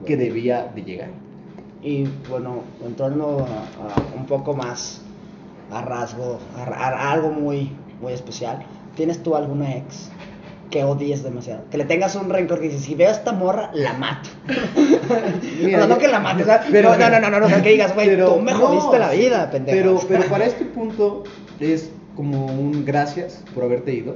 que 0.05 0.17
debía 0.17 0.71
de 0.75 0.83
llegar. 0.83 1.09
Y 1.83 2.05
bueno, 2.29 2.55
entrando 2.85 3.45
a, 3.45 3.93
a 3.93 4.15
un 4.15 4.25
poco 4.25 4.53
más 4.53 5.01
a 5.69 5.81
rasgo, 5.81 6.39
a 6.55 7.11
algo 7.11 7.29
muy, 7.31 7.69
muy 8.01 8.13
especial. 8.13 8.59
¿Tienes 8.95 9.21
tú 9.21 9.35
alguna 9.35 9.75
ex 9.77 10.09
que 10.69 10.83
odies 10.83 11.23
demasiado? 11.23 11.63
Que 11.71 11.77
le 11.77 11.85
tengas 11.85 12.15
un 12.15 12.29
rencor 12.29 12.59
que 12.59 12.67
dices, 12.69 12.83
si 12.83 12.95
veo 12.95 13.07
a 13.09 13.11
esta 13.11 13.31
morra, 13.31 13.69
la 13.73 13.93
mato. 13.93 14.29
Mira, 15.63 15.79
no, 15.79 15.87
no 15.87 15.97
que 15.97 16.07
la 16.07 16.19
mates, 16.19 16.43
o 16.43 16.45
sea, 16.45 16.63
pero- 16.71 16.95
no, 16.97 17.09
no, 17.09 17.19
no, 17.19 17.29
no, 17.29 17.39
no, 17.39 17.47
no, 17.49 17.63
que 17.63 17.69
digas, 17.69 17.93
güey, 17.95 18.17
tú 18.17 18.39
me 18.39 18.51
no, 18.51 18.59
jodiste 18.59 18.99
la 18.99 19.11
vida, 19.11 19.49
pendejo. 19.51 19.77
Pero, 19.77 20.01
pero 20.07 20.23
para 20.29 20.45
este 20.45 20.65
punto 20.65 21.23
es 21.59 21.89
como 22.15 22.45
un 22.47 22.83
gracias 22.85 23.43
por 23.53 23.63
haberte 23.63 23.93
ido. 23.93 24.15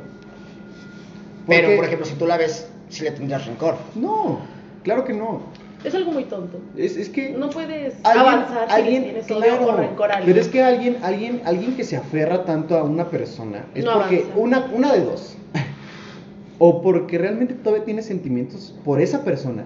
Pero, 1.48 1.76
por 1.76 1.86
ejemplo, 1.86 2.06
si 2.06 2.14
tú 2.16 2.28
la 2.28 2.38
ves, 2.38 2.68
si 2.90 3.04
le 3.04 3.12
tendrías 3.12 3.46
rencor. 3.46 3.76
No, 3.96 4.40
claro 4.84 5.04
que 5.06 5.14
no. 5.14 5.42
Es 5.84 5.96
algo 5.96 6.12
muy 6.12 6.26
tonto. 6.26 6.60
Es, 6.78 6.96
es 6.96 7.10
que 7.10 7.30
No 7.32 7.50
puedes 7.50 7.96
alguien- 8.04 8.28
avanzar 8.28 8.68
si 8.70 8.76
alguien- 8.76 9.02
le 9.02 9.08
tienes 9.10 9.26
claro, 9.26 9.56
odio 9.64 9.68
o 9.74 9.78
rencor 9.78 10.12
a 10.12 10.16
alguien. 10.18 10.34
Pero 10.36 10.46
es 10.46 10.52
que 10.52 10.62
alguien, 10.64 10.98
alguien, 11.02 11.42
alguien 11.44 11.76
que 11.76 11.84
se 11.84 11.98
aferra 11.98 12.46
tanto 12.46 12.78
a 12.78 12.84
una 12.84 13.10
persona 13.10 13.66
es 13.74 13.84
No 13.84 13.94
porque 13.94 14.18
avanza. 14.18 14.34
una, 14.38 14.60
una 14.74 14.94
de 14.94 15.04
dos. 15.06 15.36
O 16.64 16.84
porque 16.84 17.18
realmente 17.18 17.56
todavía 17.56 17.86
tiene 17.86 18.04
sentimientos 18.04 18.76
por 18.86 19.02
esa 19.02 19.24
persona. 19.24 19.66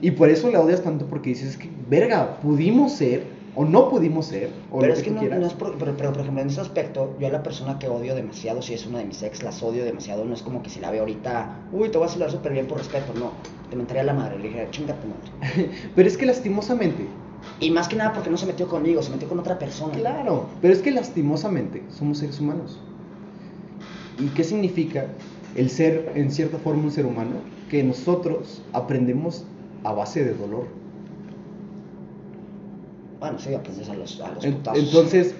Y 0.00 0.12
por 0.12 0.28
eso 0.28 0.48
la 0.48 0.60
odias 0.60 0.84
tanto 0.84 1.06
porque 1.06 1.30
dices 1.30 1.48
es 1.48 1.56
que, 1.56 1.68
verga, 1.90 2.38
pudimos 2.40 2.92
ser 2.92 3.24
o 3.56 3.64
no 3.64 3.88
pudimos 3.90 4.26
ser. 4.26 4.50
O 4.70 4.78
Pero 4.78 4.92
lo 4.92 4.98
es 4.98 5.02
que 5.02 5.10
no, 5.10 5.20
es 5.20 5.52
por, 5.54 5.76
pero, 5.76 5.96
pero, 5.96 6.12
por 6.12 6.20
ejemplo, 6.20 6.42
en 6.42 6.48
ese 6.48 6.60
aspecto, 6.60 7.16
yo 7.18 7.26
a 7.26 7.30
la 7.30 7.42
persona 7.42 7.80
que 7.80 7.88
odio 7.88 8.14
demasiado, 8.14 8.62
si 8.62 8.72
es 8.72 8.86
una 8.86 8.98
de 8.98 9.06
mis 9.06 9.20
ex, 9.24 9.42
las 9.42 9.64
odio 9.64 9.84
demasiado. 9.84 10.24
No 10.24 10.32
es 10.32 10.42
como 10.42 10.62
que 10.62 10.70
si 10.70 10.78
la 10.78 10.92
veo 10.92 11.00
ahorita, 11.00 11.56
uy, 11.72 11.88
te 11.88 11.98
voy 11.98 12.06
a 12.06 12.10
saludar 12.10 12.30
súper 12.30 12.52
bien 12.52 12.68
por 12.68 12.78
respeto. 12.78 13.12
No, 13.18 13.32
te 13.68 13.74
mentaría 13.74 14.04
la 14.04 14.14
madre. 14.14 14.38
Le 14.38 14.50
dije, 14.50 14.68
chinga 14.70 14.94
tu 14.94 15.08
madre. 15.08 15.70
Pero 15.96 16.08
es 16.08 16.16
que 16.16 16.24
lastimosamente, 16.24 17.04
Y 17.58 17.72
más 17.72 17.88
que 17.88 17.96
nada 17.96 18.12
porque 18.12 18.30
no 18.30 18.36
se 18.36 18.46
metió 18.46 18.68
conmigo, 18.68 19.02
se 19.02 19.10
metió 19.10 19.28
con 19.28 19.40
otra 19.40 19.58
persona. 19.58 19.92
Claro, 19.94 20.46
pero 20.60 20.72
es 20.72 20.80
que 20.80 20.92
lastimosamente 20.92 21.82
somos 21.88 22.18
seres 22.18 22.38
humanos. 22.40 22.78
¿Y 24.20 24.28
qué 24.28 24.44
significa 24.44 25.06
el 25.56 25.70
ser, 25.70 26.12
en 26.14 26.30
cierta 26.30 26.58
forma, 26.58 26.84
un 26.84 26.90
ser 26.90 27.06
humano? 27.06 27.36
Que 27.70 27.82
nosotros 27.82 28.62
aprendemos 28.72 29.44
a 29.84 29.92
base 29.92 30.24
de 30.24 30.34
dolor. 30.34 30.66
Bueno, 33.20 33.38
sí, 33.38 33.54
aprendes 33.54 33.88
a 33.88 33.94
los, 33.94 34.20
a 34.20 34.30
los 34.32 34.44
En- 34.44 34.54
putazos. 34.54 34.84
Entonces, 34.84 35.34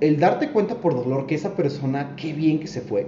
el 0.00 0.18
darte 0.18 0.50
cuenta 0.50 0.74
por 0.76 0.94
dolor 0.94 1.26
que 1.26 1.34
esa 1.34 1.54
persona, 1.54 2.14
qué 2.16 2.32
bien 2.32 2.58
que 2.58 2.66
se 2.66 2.80
fue, 2.80 3.06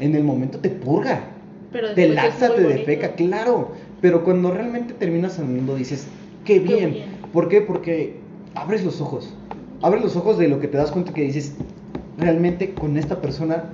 en 0.00 0.14
el 0.14 0.24
momento 0.24 0.58
te 0.58 0.70
purga, 0.70 1.24
Pero 1.72 1.94
te 1.94 2.08
laxa, 2.08 2.54
te 2.54 2.62
defeca, 2.62 3.14
claro. 3.14 3.72
Pero 4.00 4.24
cuando 4.24 4.50
realmente 4.52 4.94
terminas 4.94 5.34
sanando, 5.34 5.74
dices, 5.74 6.06
qué 6.44 6.54
Qué 6.54 6.74
bien. 6.74 6.92
bien. 6.92 7.08
¿Por 7.32 7.48
qué? 7.48 7.60
Porque 7.60 8.20
abres 8.54 8.84
los 8.84 9.00
ojos. 9.00 9.34
Abres 9.82 10.02
los 10.02 10.16
ojos 10.16 10.38
de 10.38 10.48
lo 10.48 10.60
que 10.60 10.68
te 10.68 10.78
das 10.78 10.90
cuenta 10.90 11.12
que 11.12 11.22
dices, 11.22 11.54
realmente 12.18 12.72
con 12.72 12.96
esta 12.96 13.20
persona 13.20 13.64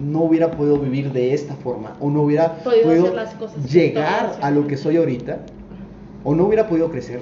no 0.00 0.22
hubiera 0.22 0.50
podido 0.50 0.78
vivir 0.78 1.12
de 1.12 1.34
esta 1.34 1.54
forma, 1.56 1.96
o 2.00 2.10
no 2.10 2.22
hubiera 2.22 2.56
Podido 2.58 2.82
podido 2.84 3.04
hacer 3.04 3.14
las 3.16 3.34
cosas 3.34 3.64
llegar 3.70 4.38
a 4.40 4.50
lo 4.50 4.66
que 4.66 4.76
soy 4.76 4.96
ahorita, 4.96 5.40
o 6.24 6.34
no 6.34 6.44
hubiera 6.46 6.68
podido 6.68 6.90
crecer. 6.90 7.20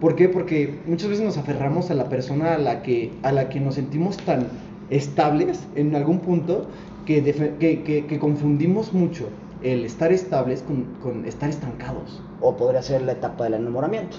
¿Por 0.00 0.14
qué? 0.14 0.28
Porque 0.28 0.78
muchas 0.86 1.08
veces 1.10 1.24
nos 1.24 1.36
aferramos 1.38 1.90
a 1.90 1.94
la 1.94 2.08
persona 2.08 2.54
a 2.54 2.58
la 2.58 2.82
que, 2.82 3.12
a 3.22 3.32
la 3.32 3.48
que 3.48 3.60
nos 3.60 3.74
sentimos 3.74 4.16
tan 4.18 4.46
estables 4.90 5.60
en 5.74 5.94
algún 5.96 6.20
punto 6.20 6.66
que, 7.04 7.22
que- 7.58 8.06
que 8.06 8.18
confundimos 8.18 8.92
mucho 8.92 9.28
el 9.62 9.84
estar 9.84 10.12
estables 10.12 10.62
con, 10.62 10.84
con 11.02 11.24
estar 11.24 11.48
estancados. 11.50 12.22
O 12.40 12.56
podría 12.56 12.80
ser 12.82 13.02
la 13.02 13.12
etapa 13.12 13.44
del 13.44 13.54
enamoramiento. 13.54 14.18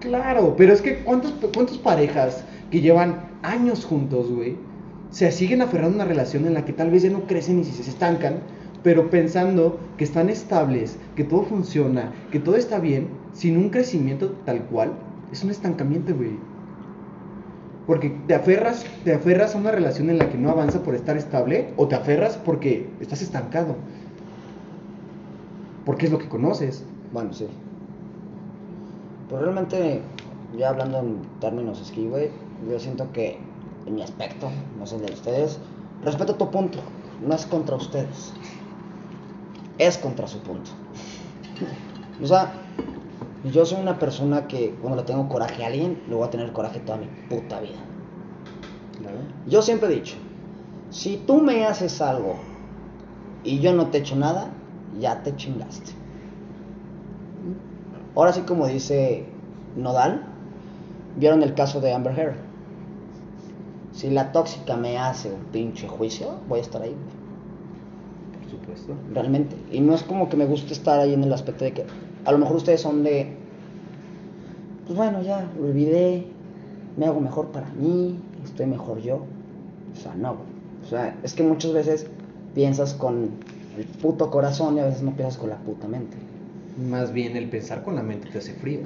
Claro, 0.00 0.54
pero 0.56 0.72
es 0.72 0.80
que 0.80 1.00
¿cuántas, 1.00 1.32
cuántas 1.54 1.76
parejas 1.78 2.44
que 2.70 2.80
llevan 2.80 3.16
años 3.42 3.84
juntos, 3.84 4.30
güey, 4.30 4.56
se 5.10 5.30
siguen 5.32 5.62
aferrando 5.62 5.94
a 5.94 6.04
una 6.04 6.12
relación 6.12 6.46
en 6.46 6.54
la 6.54 6.64
que 6.64 6.72
tal 6.72 6.90
vez 6.90 7.02
ya 7.02 7.10
no 7.10 7.22
crecen 7.22 7.60
y 7.60 7.64
se 7.64 7.88
estancan, 7.88 8.40
pero 8.82 9.10
pensando 9.10 9.78
que 9.96 10.04
están 10.04 10.28
estables, 10.28 10.98
que 11.16 11.24
todo 11.24 11.42
funciona, 11.44 12.12
que 12.30 12.38
todo 12.40 12.56
está 12.56 12.78
bien, 12.78 13.08
sin 13.32 13.56
un 13.56 13.70
crecimiento 13.70 14.32
tal 14.44 14.62
cual, 14.64 14.92
es 15.32 15.42
un 15.42 15.50
estancamiento, 15.50 16.14
güey. 16.14 16.36
Porque 17.86 18.10
te 18.26 18.34
aferras, 18.34 18.84
te 19.04 19.14
aferras 19.14 19.54
a 19.54 19.58
una 19.58 19.70
relación 19.70 20.10
en 20.10 20.18
la 20.18 20.28
que 20.28 20.36
no 20.36 20.50
avanza 20.50 20.82
por 20.82 20.94
estar 20.94 21.16
estable, 21.16 21.72
o 21.76 21.88
te 21.88 21.94
aferras 21.94 22.36
porque 22.36 22.88
estás 23.00 23.22
estancado. 23.22 23.76
Porque 25.86 26.06
es 26.06 26.12
lo 26.12 26.18
que 26.18 26.28
conoces. 26.28 26.84
Bueno, 27.12 27.32
sí. 27.32 27.46
Pero 29.28 29.42
realmente, 29.42 30.02
ya 30.58 30.68
hablando 30.68 30.98
en 31.00 31.16
términos 31.40 31.80
esquí, 31.80 32.06
güey, 32.06 32.28
yo 32.70 32.78
siento 32.78 33.10
que 33.12 33.38
en 33.88 33.94
mi 33.94 34.02
aspecto, 34.02 34.50
no 34.78 34.86
sé 34.86 34.96
el 34.96 35.06
de 35.06 35.12
ustedes, 35.12 35.58
respeto 36.02 36.34
tu 36.34 36.50
punto, 36.50 36.78
no 37.26 37.34
es 37.34 37.46
contra 37.46 37.76
ustedes, 37.76 38.32
es 39.78 39.98
contra 39.98 40.28
su 40.28 40.38
punto. 40.40 40.70
O 42.22 42.26
sea, 42.26 42.52
yo 43.44 43.64
soy 43.64 43.80
una 43.80 43.98
persona 43.98 44.46
que 44.46 44.74
cuando 44.80 44.98
le 44.98 45.04
tengo 45.04 45.28
coraje 45.28 45.64
a 45.64 45.68
alguien, 45.68 46.02
le 46.08 46.14
voy 46.14 46.26
a 46.26 46.30
tener 46.30 46.52
coraje 46.52 46.80
toda 46.80 46.98
mi 46.98 47.06
puta 47.28 47.60
vida. 47.60 47.78
Yo 49.46 49.62
siempre 49.62 49.88
he 49.88 49.94
dicho, 49.94 50.16
si 50.90 51.16
tú 51.16 51.40
me 51.40 51.64
haces 51.64 52.00
algo 52.02 52.36
y 53.42 53.60
yo 53.60 53.72
no 53.72 53.86
te 53.86 53.98
echo 53.98 54.16
nada, 54.16 54.50
ya 55.00 55.22
te 55.22 55.34
chingaste. 55.34 55.92
Ahora 58.14 58.32
sí 58.32 58.42
como 58.42 58.66
dice 58.66 59.24
Nodal, 59.76 60.22
vieron 61.16 61.42
el 61.42 61.54
caso 61.54 61.80
de 61.80 61.94
Amber 61.94 62.18
Heard. 62.18 62.47
Si 63.98 64.08
la 64.08 64.30
tóxica 64.30 64.76
me 64.76 64.96
hace 64.96 65.28
un 65.28 65.40
pinche 65.46 65.88
juicio, 65.88 66.36
voy 66.48 66.60
a 66.60 66.62
estar 66.62 66.80
ahí. 66.80 66.90
güey. 66.90 68.42
Por 68.42 68.48
supuesto. 68.48 68.94
Realmente. 69.12 69.56
Y 69.72 69.80
no 69.80 69.92
es 69.92 70.04
como 70.04 70.28
que 70.28 70.36
me 70.36 70.46
guste 70.46 70.72
estar 70.72 71.00
ahí 71.00 71.14
en 71.14 71.24
el 71.24 71.32
aspecto 71.32 71.64
de 71.64 71.72
que 71.72 71.84
a 72.24 72.30
lo 72.30 72.38
mejor 72.38 72.54
ustedes 72.54 72.80
son 72.80 73.02
de, 73.02 73.26
pues 74.86 74.96
bueno, 74.96 75.20
ya, 75.20 75.50
lo 75.58 75.66
olvidé, 75.66 76.28
me 76.96 77.06
hago 77.06 77.18
mejor 77.18 77.48
para 77.48 77.70
mí, 77.70 78.20
estoy 78.44 78.66
mejor 78.66 79.00
yo. 79.00 79.16
O 79.16 80.00
sea, 80.00 80.14
no, 80.14 80.36
güey. 80.36 80.46
O 80.84 80.86
sea, 80.86 81.18
es 81.24 81.34
que 81.34 81.42
muchas 81.42 81.72
veces 81.72 82.06
piensas 82.54 82.94
con 82.94 83.30
el 83.76 83.84
puto 83.84 84.30
corazón 84.30 84.76
y 84.76 84.78
a 84.78 84.84
veces 84.84 85.02
no 85.02 85.16
piensas 85.16 85.38
con 85.38 85.50
la 85.50 85.56
puta 85.56 85.88
mente. 85.88 86.16
Más 86.88 87.12
bien 87.12 87.36
el 87.36 87.48
pensar 87.48 87.82
con 87.82 87.96
la 87.96 88.04
mente 88.04 88.28
te 88.30 88.38
hace 88.38 88.52
frío. 88.52 88.82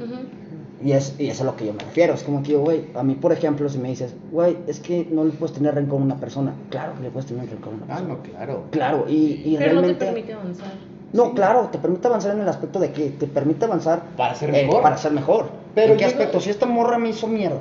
Y 0.84 0.92
es, 0.92 1.14
y 1.18 1.28
es 1.28 1.40
a 1.40 1.44
lo 1.44 1.54
que 1.56 1.66
yo 1.66 1.72
me 1.74 1.78
refiero. 1.80 2.14
Es 2.14 2.22
como 2.24 2.42
que, 2.42 2.56
güey, 2.56 2.86
a 2.94 3.02
mí, 3.02 3.14
por 3.14 3.32
ejemplo, 3.32 3.68
si 3.68 3.78
me 3.78 3.88
dices, 3.88 4.14
güey, 4.32 4.56
es 4.66 4.80
que 4.80 5.06
no 5.10 5.24
le 5.24 5.30
puedes 5.30 5.54
tener 5.54 5.74
rencor 5.74 6.00
a 6.00 6.04
una 6.04 6.16
persona. 6.16 6.52
Claro 6.70 6.94
que 6.96 7.02
le 7.04 7.10
puedes 7.10 7.26
tener 7.26 7.48
rencor 7.48 7.72
a 7.72 7.76
una 7.76 7.84
Ah, 7.84 7.86
persona. 7.98 8.08
no, 8.14 8.22
claro. 8.22 8.62
Claro, 8.70 9.04
y, 9.08 9.14
y 9.44 9.56
Pero 9.58 9.74
no 9.74 9.80
te 9.82 9.86
realmente. 9.86 10.04
permite 10.06 10.32
avanzar. 10.32 10.72
No, 11.12 11.26
Sí. 11.26 11.30
claro, 11.34 11.68
te 11.70 11.78
permite 11.78 12.08
avanzar 12.08 12.34
en 12.34 12.40
el 12.40 12.48
aspecto 12.48 12.80
de 12.80 12.90
que 12.90 13.10
te 13.10 13.26
permite 13.26 13.64
avanzar 13.66 14.02
Para 14.16 14.34
ser 14.34 14.48
eh, 14.54 14.64
mejor. 14.66 14.82
para 14.82 14.96
ser 14.96 15.12
mejor. 15.12 15.50
Pero 15.74 15.92
¿En 15.92 15.98
qué 15.98 16.04
aspecto? 16.06 16.40
Si 16.40 16.50
esta 16.50 16.66
morra 16.66 16.98
me 16.98 17.10
hizo 17.10 17.26
mierda, 17.28 17.60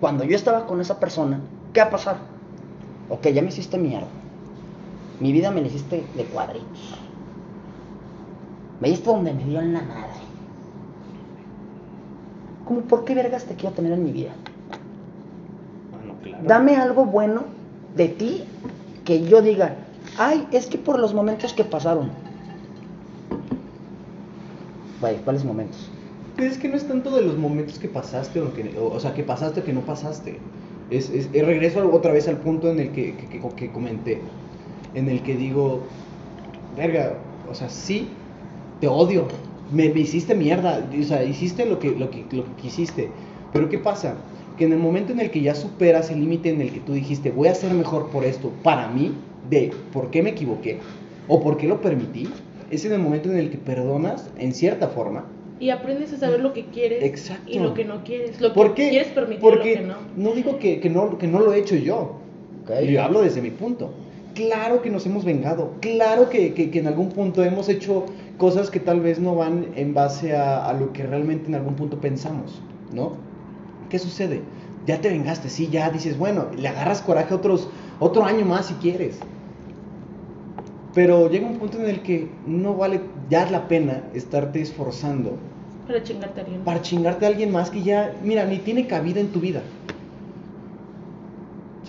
cuando 0.00 0.24
yo 0.24 0.34
estaba 0.36 0.66
con 0.66 0.80
esa 0.80 0.98
persona, 0.98 1.40
¿qué 1.72 1.80
va 1.80 1.86
a 1.86 1.90
pasar? 1.90 2.16
Ok, 3.10 3.26
ya 3.28 3.42
me 3.42 3.48
hiciste 3.48 3.76
mierda. 3.76 4.06
Mi 5.20 5.32
vida 5.32 5.50
me 5.50 5.60
la 5.60 5.66
hiciste 5.66 6.04
de 6.16 6.24
cuadritos. 6.24 6.96
Me 8.80 8.88
diste 8.88 9.10
donde 9.10 9.32
me 9.34 9.44
dio 9.44 9.60
en 9.60 9.74
la 9.74 9.82
madre. 9.82 10.31
¿Cómo 12.72 12.86
por 12.86 13.04
qué 13.04 13.14
vergas 13.14 13.44
te 13.44 13.54
quiero 13.54 13.74
tener 13.74 13.92
en 13.92 14.02
mi 14.02 14.12
vida? 14.12 14.30
Ah, 15.92 15.98
no, 16.06 16.14
claro. 16.22 16.42
Dame 16.46 16.74
algo 16.76 17.04
bueno 17.04 17.44
de 17.94 18.08
ti 18.08 18.44
que 19.04 19.22
yo 19.26 19.42
diga, 19.42 19.76
ay, 20.16 20.48
es 20.52 20.68
que 20.68 20.78
por 20.78 20.98
los 20.98 21.12
momentos 21.12 21.52
que 21.52 21.64
pasaron. 21.64 22.08
Güey, 25.02 25.18
¿cuáles 25.18 25.44
momentos? 25.44 25.90
Es 26.38 26.56
que 26.56 26.66
no 26.70 26.76
es 26.78 26.88
tanto 26.88 27.14
de 27.14 27.20
los 27.20 27.36
momentos 27.36 27.78
que 27.78 27.88
pasaste 27.88 28.40
o, 28.40 28.54
que, 28.54 28.74
o, 28.78 28.86
o 28.86 28.98
sea, 29.00 29.12
que 29.12 29.22
pasaste 29.22 29.60
o 29.60 29.64
que 29.64 29.74
no 29.74 29.82
pasaste. 29.82 30.40
Es, 30.88 31.10
es, 31.10 31.28
es 31.30 31.44
regreso 31.46 31.92
otra 31.92 32.12
vez 32.12 32.26
al 32.26 32.38
punto 32.38 32.70
en 32.70 32.80
el 32.80 32.92
que, 32.92 33.14
que- 33.18 33.42
que 33.54 33.70
comenté. 33.70 34.22
En 34.94 35.10
el 35.10 35.22
que 35.22 35.36
digo, 35.36 35.88
verga, 36.74 37.18
o 37.46 37.54
sea, 37.54 37.68
sí, 37.68 38.08
te 38.80 38.88
odio. 38.88 39.28
Me, 39.72 39.88
me 39.88 40.00
hiciste 40.00 40.34
mierda. 40.34 40.86
O 40.98 41.02
sea, 41.04 41.22
hiciste 41.24 41.66
lo 41.66 41.78
que, 41.78 41.90
lo, 41.90 42.10
que, 42.10 42.24
lo 42.30 42.44
que 42.44 42.52
quisiste. 42.62 43.08
Pero 43.52 43.68
¿qué 43.68 43.78
pasa? 43.78 44.16
Que 44.58 44.64
en 44.64 44.72
el 44.72 44.78
momento 44.78 45.12
en 45.12 45.20
el 45.20 45.30
que 45.30 45.40
ya 45.40 45.54
superas 45.54 46.10
el 46.10 46.20
límite 46.20 46.50
en 46.50 46.60
el 46.60 46.70
que 46.72 46.80
tú 46.80 46.92
dijiste, 46.92 47.30
voy 47.30 47.48
a 47.48 47.54
ser 47.54 47.72
mejor 47.74 48.10
por 48.10 48.24
esto, 48.24 48.50
para 48.62 48.88
mí, 48.88 49.12
de 49.50 49.72
por 49.92 50.10
qué 50.10 50.22
me 50.22 50.30
equivoqué 50.30 50.78
o 51.28 51.40
por 51.42 51.56
qué 51.56 51.66
lo 51.66 51.80
permití, 51.80 52.28
es 52.70 52.84
en 52.84 52.92
el 52.92 52.98
momento 53.00 53.30
en 53.30 53.38
el 53.38 53.50
que 53.50 53.58
perdonas, 53.58 54.30
en 54.38 54.52
cierta 54.54 54.88
forma, 54.88 55.24
Y 55.60 55.70
aprendes 55.70 56.12
a 56.12 56.18
saber 56.18 56.40
lo 56.40 56.52
que 56.52 56.64
quieres 56.66 57.02
Exacto. 57.04 57.50
y 57.50 57.58
lo 57.60 57.72
que 57.74 57.84
no 57.84 58.02
quieres. 58.04 58.40
Lo 58.40 58.48
que 58.48 58.54
¿Por 58.54 58.74
qué? 58.74 58.88
quieres 58.90 59.08
permitir 59.08 59.40
Porque 59.40 59.72
y 59.72 59.76
lo 59.86 59.94
que 59.94 59.96
no. 60.16 60.32
digo 60.32 60.58
que, 60.58 60.80
que 60.80 60.90
no, 60.90 61.18
que 61.18 61.28
no 61.28 61.40
lo 61.40 61.52
he 61.52 61.58
hecho 61.58 61.76
yo. 61.76 62.16
Yo 62.88 63.02
hablo 63.02 63.22
desde 63.22 63.40
mi 63.42 63.50
punto. 63.50 63.90
Claro 64.34 64.80
que 64.82 64.90
nos 64.90 65.04
hemos 65.06 65.24
vengado. 65.24 65.72
Claro 65.80 66.30
que, 66.30 66.54
que- 66.54 66.70
que 66.70 66.78
en 66.78 66.86
algún 66.86 67.10
punto 67.10 67.44
hemos 67.44 67.68
hecho 67.68 68.06
cosas 68.38 68.70
que 68.70 68.80
tal 68.80 69.00
vez 69.00 69.18
no 69.18 69.34
van 69.34 69.66
en 69.76 69.92
base 69.94 70.34
a, 70.34 70.66
a 70.66 70.72
lo 70.72 70.92
que 70.92 71.06
realmente 71.06 71.48
en 71.48 71.54
algún 71.54 71.74
punto 71.74 71.98
pensamos, 71.98 72.60
¿no? 72.94 73.12
¿Qué 73.90 73.98
sucede? 73.98 74.40
Ya 74.86 75.00
te 75.00 75.10
vengaste, 75.10 75.48
sí, 75.50 75.68
ya 75.70 75.90
dices, 75.90 76.18
bueno, 76.18 76.46
le 76.56 76.66
agarras 76.66 77.02
coraje 77.02 77.34
otros, 77.34 77.68
otro 78.00 78.24
año 78.24 78.44
más 78.46 78.66
si 78.66 78.74
quieres. 78.74 79.16
Pero 80.94 81.30
llega 81.30 81.46
un 81.46 81.58
punto 81.58 81.78
en 81.80 81.88
el 81.88 82.00
que 82.00 82.28
no 82.46 82.74
vale 82.74 83.00
ya 83.30 83.48
la 83.50 83.66
pena 83.68 84.02
estarte 84.14 84.60
esforzando 84.60 85.36
Para 85.86 86.02
chingarte 86.02 86.40
a 86.40 86.44
alguien. 86.44 86.60
para 86.64 86.82
chingarte 86.82 87.24
a 87.24 87.28
alguien 87.28 87.50
más 87.52 87.70
que 87.70 87.82
ya, 87.82 88.14
mira, 88.24 88.44
ni 88.44 88.58
tiene 88.58 88.86
cabida 88.86 89.20
en 89.20 89.28
tu 89.28 89.40
vida. 89.40 89.62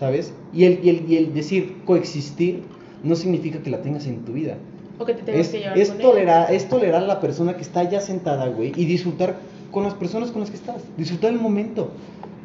¿Sabes? 0.04 0.34
Y 0.52 0.66
el, 0.66 0.82
y 0.84 0.90
el, 0.90 1.10
y 1.10 1.16
el 1.16 1.34
decir 1.34 1.78
coexistir 1.86 2.64
no 3.04 3.16
significa 3.16 3.60
que 3.60 3.70
la 3.70 3.82
tengas 3.82 4.06
en 4.06 4.26
tu 4.26 4.34
vida. 4.34 4.58
O 5.00 5.06
que 5.06 5.14
te 5.14 5.22
tengas 5.24 5.46
Es, 5.46 5.48
que 5.54 5.60
llevar 5.60 5.78
es 5.80 5.90
con 5.92 5.98
tolerar, 6.00 6.50
ella. 6.50 6.58
es 6.58 6.68
tolerar 6.68 7.04
a 7.04 7.08
la 7.08 7.22
persona 7.22 7.56
que 7.56 7.62
está 7.62 7.90
ya 7.90 8.02
sentada, 8.02 8.50
güey, 8.50 8.74
y 8.76 8.84
disfrutar 8.84 9.38
con 9.72 9.84
las 9.84 9.94
personas 9.94 10.32
con 10.32 10.42
las 10.42 10.50
que 10.50 10.58
estás. 10.58 10.84
Disfrutar 10.98 11.32
el 11.32 11.40
momento, 11.40 11.92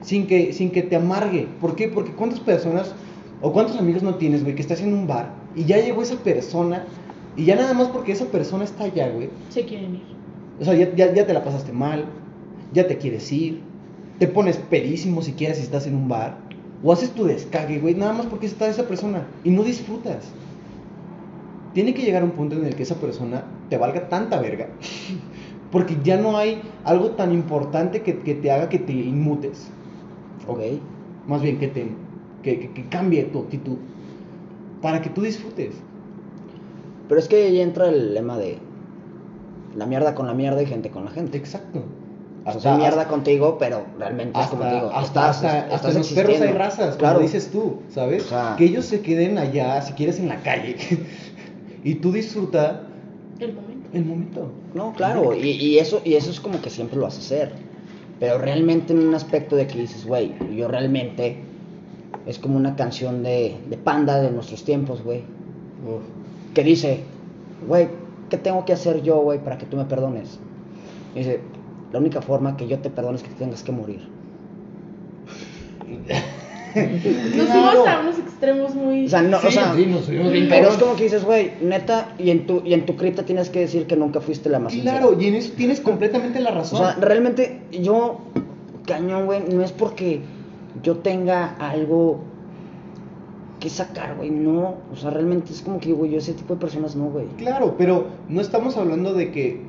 sin 0.02 0.28
que, 0.28 0.52
sin 0.52 0.70
que 0.70 0.82
te 0.82 0.94
amargue. 0.94 1.48
¿Por 1.60 1.74
qué? 1.74 1.88
Porque 1.88 2.12
cuántas 2.12 2.38
personas 2.38 2.94
o 3.42 3.52
cuántos 3.52 3.76
amigos 3.76 4.04
no 4.04 4.14
tienes, 4.14 4.44
güey, 4.44 4.54
que 4.54 4.62
estás 4.62 4.80
en 4.80 4.94
un 4.94 5.08
bar 5.08 5.32
y 5.56 5.64
ya 5.64 5.78
llegó 5.78 6.00
esa 6.02 6.14
persona 6.14 6.84
y 7.36 7.44
ya 7.44 7.56
nada 7.56 7.74
más 7.74 7.88
porque 7.88 8.12
esa 8.12 8.26
persona 8.26 8.62
está 8.62 8.84
allá, 8.84 9.10
güey. 9.10 9.30
Se 9.48 9.64
quieren 9.64 9.96
ir. 9.96 10.02
O 10.60 10.64
sea, 10.64 10.74
ya, 10.74 10.94
ya, 10.94 11.12
ya 11.12 11.26
te 11.26 11.32
la 11.32 11.42
pasaste 11.42 11.72
mal, 11.72 12.04
ya 12.72 12.86
te 12.86 12.98
quieres 12.98 13.32
ir, 13.32 13.62
te 14.20 14.28
pones 14.28 14.58
pedísimo 14.58 15.22
si 15.22 15.32
quieres 15.32 15.56
si 15.56 15.64
estás 15.64 15.88
en 15.88 15.96
un 15.96 16.06
bar, 16.06 16.46
o 16.82 16.92
haces 16.92 17.10
tu 17.10 17.24
descague, 17.24 17.78
güey, 17.80 17.94
nada 17.94 18.12
más 18.12 18.26
porque 18.26 18.46
está 18.46 18.68
esa 18.68 18.86
persona 18.86 19.22
y 19.44 19.50
no 19.50 19.62
disfrutas. 19.64 20.24
Tiene 21.74 21.94
que 21.94 22.02
llegar 22.02 22.24
un 22.24 22.30
punto 22.30 22.56
en 22.56 22.64
el 22.64 22.74
que 22.74 22.82
esa 22.82 22.94
persona 22.96 23.44
te 23.68 23.76
valga 23.76 24.08
tanta 24.08 24.40
verga, 24.40 24.68
porque 25.70 25.96
ya 26.02 26.16
no 26.16 26.36
hay 26.36 26.62
algo 26.84 27.10
tan 27.10 27.32
importante 27.32 28.02
que, 28.02 28.18
que 28.18 28.34
te 28.34 28.50
haga 28.50 28.68
que 28.68 28.78
te 28.78 28.92
inmutes, 28.92 29.68
Ok. 30.46 30.60
más 31.26 31.42
bien 31.42 31.58
que 31.58 31.68
te 31.68 31.86
que, 32.42 32.58
que- 32.60 32.70
que 32.72 32.84
cambie 32.88 33.24
tu 33.24 33.40
actitud, 33.40 33.76
para 34.80 35.02
que 35.02 35.10
tú 35.10 35.22
disfrutes. 35.22 35.74
Pero 37.08 37.20
es 37.20 37.26
que 37.28 37.36
ahí 37.44 37.60
entra 37.60 37.88
el 37.88 38.14
lema 38.14 38.38
de 38.38 38.58
la 39.76 39.86
mierda 39.86 40.14
con 40.14 40.26
la 40.26 40.34
mierda 40.34 40.62
y 40.62 40.66
gente 40.66 40.90
con 40.90 41.04
la 41.04 41.10
gente. 41.10 41.36
Exacto. 41.38 41.82
O 42.44 42.52
sea, 42.52 42.60
soy 42.60 42.78
mierda 42.78 43.06
contigo, 43.08 43.56
pero 43.58 43.82
realmente 43.98 44.38
es 44.38 44.44
hasta, 44.46 44.78
hasta, 44.78 45.00
estás, 45.00 45.36
hasta- 45.36 45.58
estás 45.58 45.74
hasta 45.74 45.88
en 45.90 45.98
los 45.98 46.12
perros 46.12 46.40
hay 46.40 46.52
razas, 46.52 46.96
claro. 46.96 47.16
como 47.16 47.26
dices 47.26 47.50
tú, 47.50 47.80
¿sabes? 47.90 48.24
O 48.24 48.28
sea- 48.28 48.54
que 48.56 48.64
ellos 48.64 48.84
se 48.86 49.00
queden 49.02 49.36
allá, 49.38 49.82
si 49.82 49.92
quieres, 49.92 50.18
en 50.18 50.28
la 50.28 50.36
calle. 50.42 50.76
y 51.84 51.94
tú 51.96 52.12
disfruta 52.12 52.82
El 53.38 53.52
momento. 53.54 53.88
el 53.92 54.04
momento. 54.04 54.52
No, 54.74 54.92
claro, 54.94 55.34
y, 55.34 55.50
y 55.50 55.78
eso, 55.78 56.00
y 56.04 56.14
eso 56.14 56.30
es 56.30 56.40
como 56.40 56.60
que 56.62 56.70
siempre 56.70 56.96
lo 56.96 57.02
vas 57.04 57.16
a 57.16 57.20
hacer. 57.20 57.52
Pero 58.20 58.38
realmente 58.38 58.92
en 58.92 59.06
un 59.06 59.14
aspecto 59.14 59.54
de 59.54 59.66
que 59.66 59.78
dices, 59.78 60.04
güey, 60.06 60.32
yo 60.56 60.66
realmente 60.68 61.36
es 62.26 62.38
como 62.38 62.56
una 62.56 62.74
canción 62.76 63.22
de, 63.22 63.56
de 63.68 63.76
panda 63.76 64.20
de 64.20 64.30
nuestros 64.30 64.64
tiempos, 64.64 65.02
güey. 65.04 65.22
Que 66.54 66.64
dice, 66.64 67.00
güey, 67.66 67.88
¿qué 68.28 68.36
tengo 68.38 68.64
que 68.64 68.72
hacer 68.72 69.02
yo, 69.02 69.18
güey, 69.20 69.38
para 69.38 69.56
que 69.58 69.66
tú 69.66 69.76
me 69.76 69.84
perdones? 69.84 70.38
Y 71.14 71.18
dice, 71.20 71.40
la 71.92 71.98
única 71.98 72.20
forma 72.22 72.56
que 72.56 72.66
yo 72.68 72.78
te 72.78 72.90
perdone 72.90 73.16
es 73.16 73.22
que 73.22 73.30
te 73.30 73.36
tengas 73.36 73.62
que 73.62 73.72
morir. 73.72 74.00
Nos 76.74 77.46
Claro. 77.46 77.70
fuimos 77.70 77.88
a 77.88 78.00
unos 78.00 78.18
extremos 78.18 78.74
muy. 78.74 79.06
O 79.06 79.08
sea, 79.08 79.22
no, 79.22 79.38
o 79.38 79.50
sea, 79.50 79.74
sí, 79.74 79.86
nos 79.86 80.04
subimos 80.04 80.30
bien 80.32 80.48
pero 80.48 80.68
es 80.68 80.76
como 80.76 80.94
que 80.96 81.04
dices, 81.04 81.24
güey, 81.24 81.52
neta, 81.62 82.14
y 82.18 82.30
en 82.30 82.46
tu, 82.46 82.62
y 82.64 82.74
en 82.74 82.84
tu 82.86 82.94
cripta 82.96 83.24
tienes 83.24 83.48
que 83.48 83.60
decir 83.60 83.86
que 83.86 83.96
nunca 83.96 84.20
fuiste 84.20 84.48
la 84.50 84.58
más 84.58 84.72
sincera. 84.72 84.98
Claro, 84.98 85.16
y 85.18 85.26
en 85.26 85.34
eso 85.36 85.52
tienes 85.56 85.80
completamente 85.80 86.38
la 86.40 86.50
O 86.50 86.54
razón. 86.54 86.78
sea, 86.78 86.94
realmente 87.00 87.60
yo, 87.72 88.18
cañón, 88.86 89.26
güey, 89.26 89.42
no 89.50 89.62
es 89.64 89.72
porque 89.72 90.20
yo 90.82 90.98
tenga 90.98 91.56
algo 91.58 92.20
que 93.60 93.70
sacar, 93.70 94.14
güey, 94.16 94.30
no. 94.30 94.74
O 94.92 94.96
sea, 94.96 95.10
realmente 95.10 95.52
es 95.52 95.62
como 95.62 95.80
que, 95.80 95.92
güey, 95.92 96.12
yo 96.12 96.18
ese 96.18 96.34
tipo 96.34 96.54
de 96.54 96.60
personas 96.60 96.94
no, 96.94 97.06
güey. 97.06 97.26
Claro, 97.38 97.74
pero 97.78 98.06
no 98.28 98.40
estamos 98.40 98.76
hablando 98.76 99.14
de 99.14 99.32
que 99.32 99.62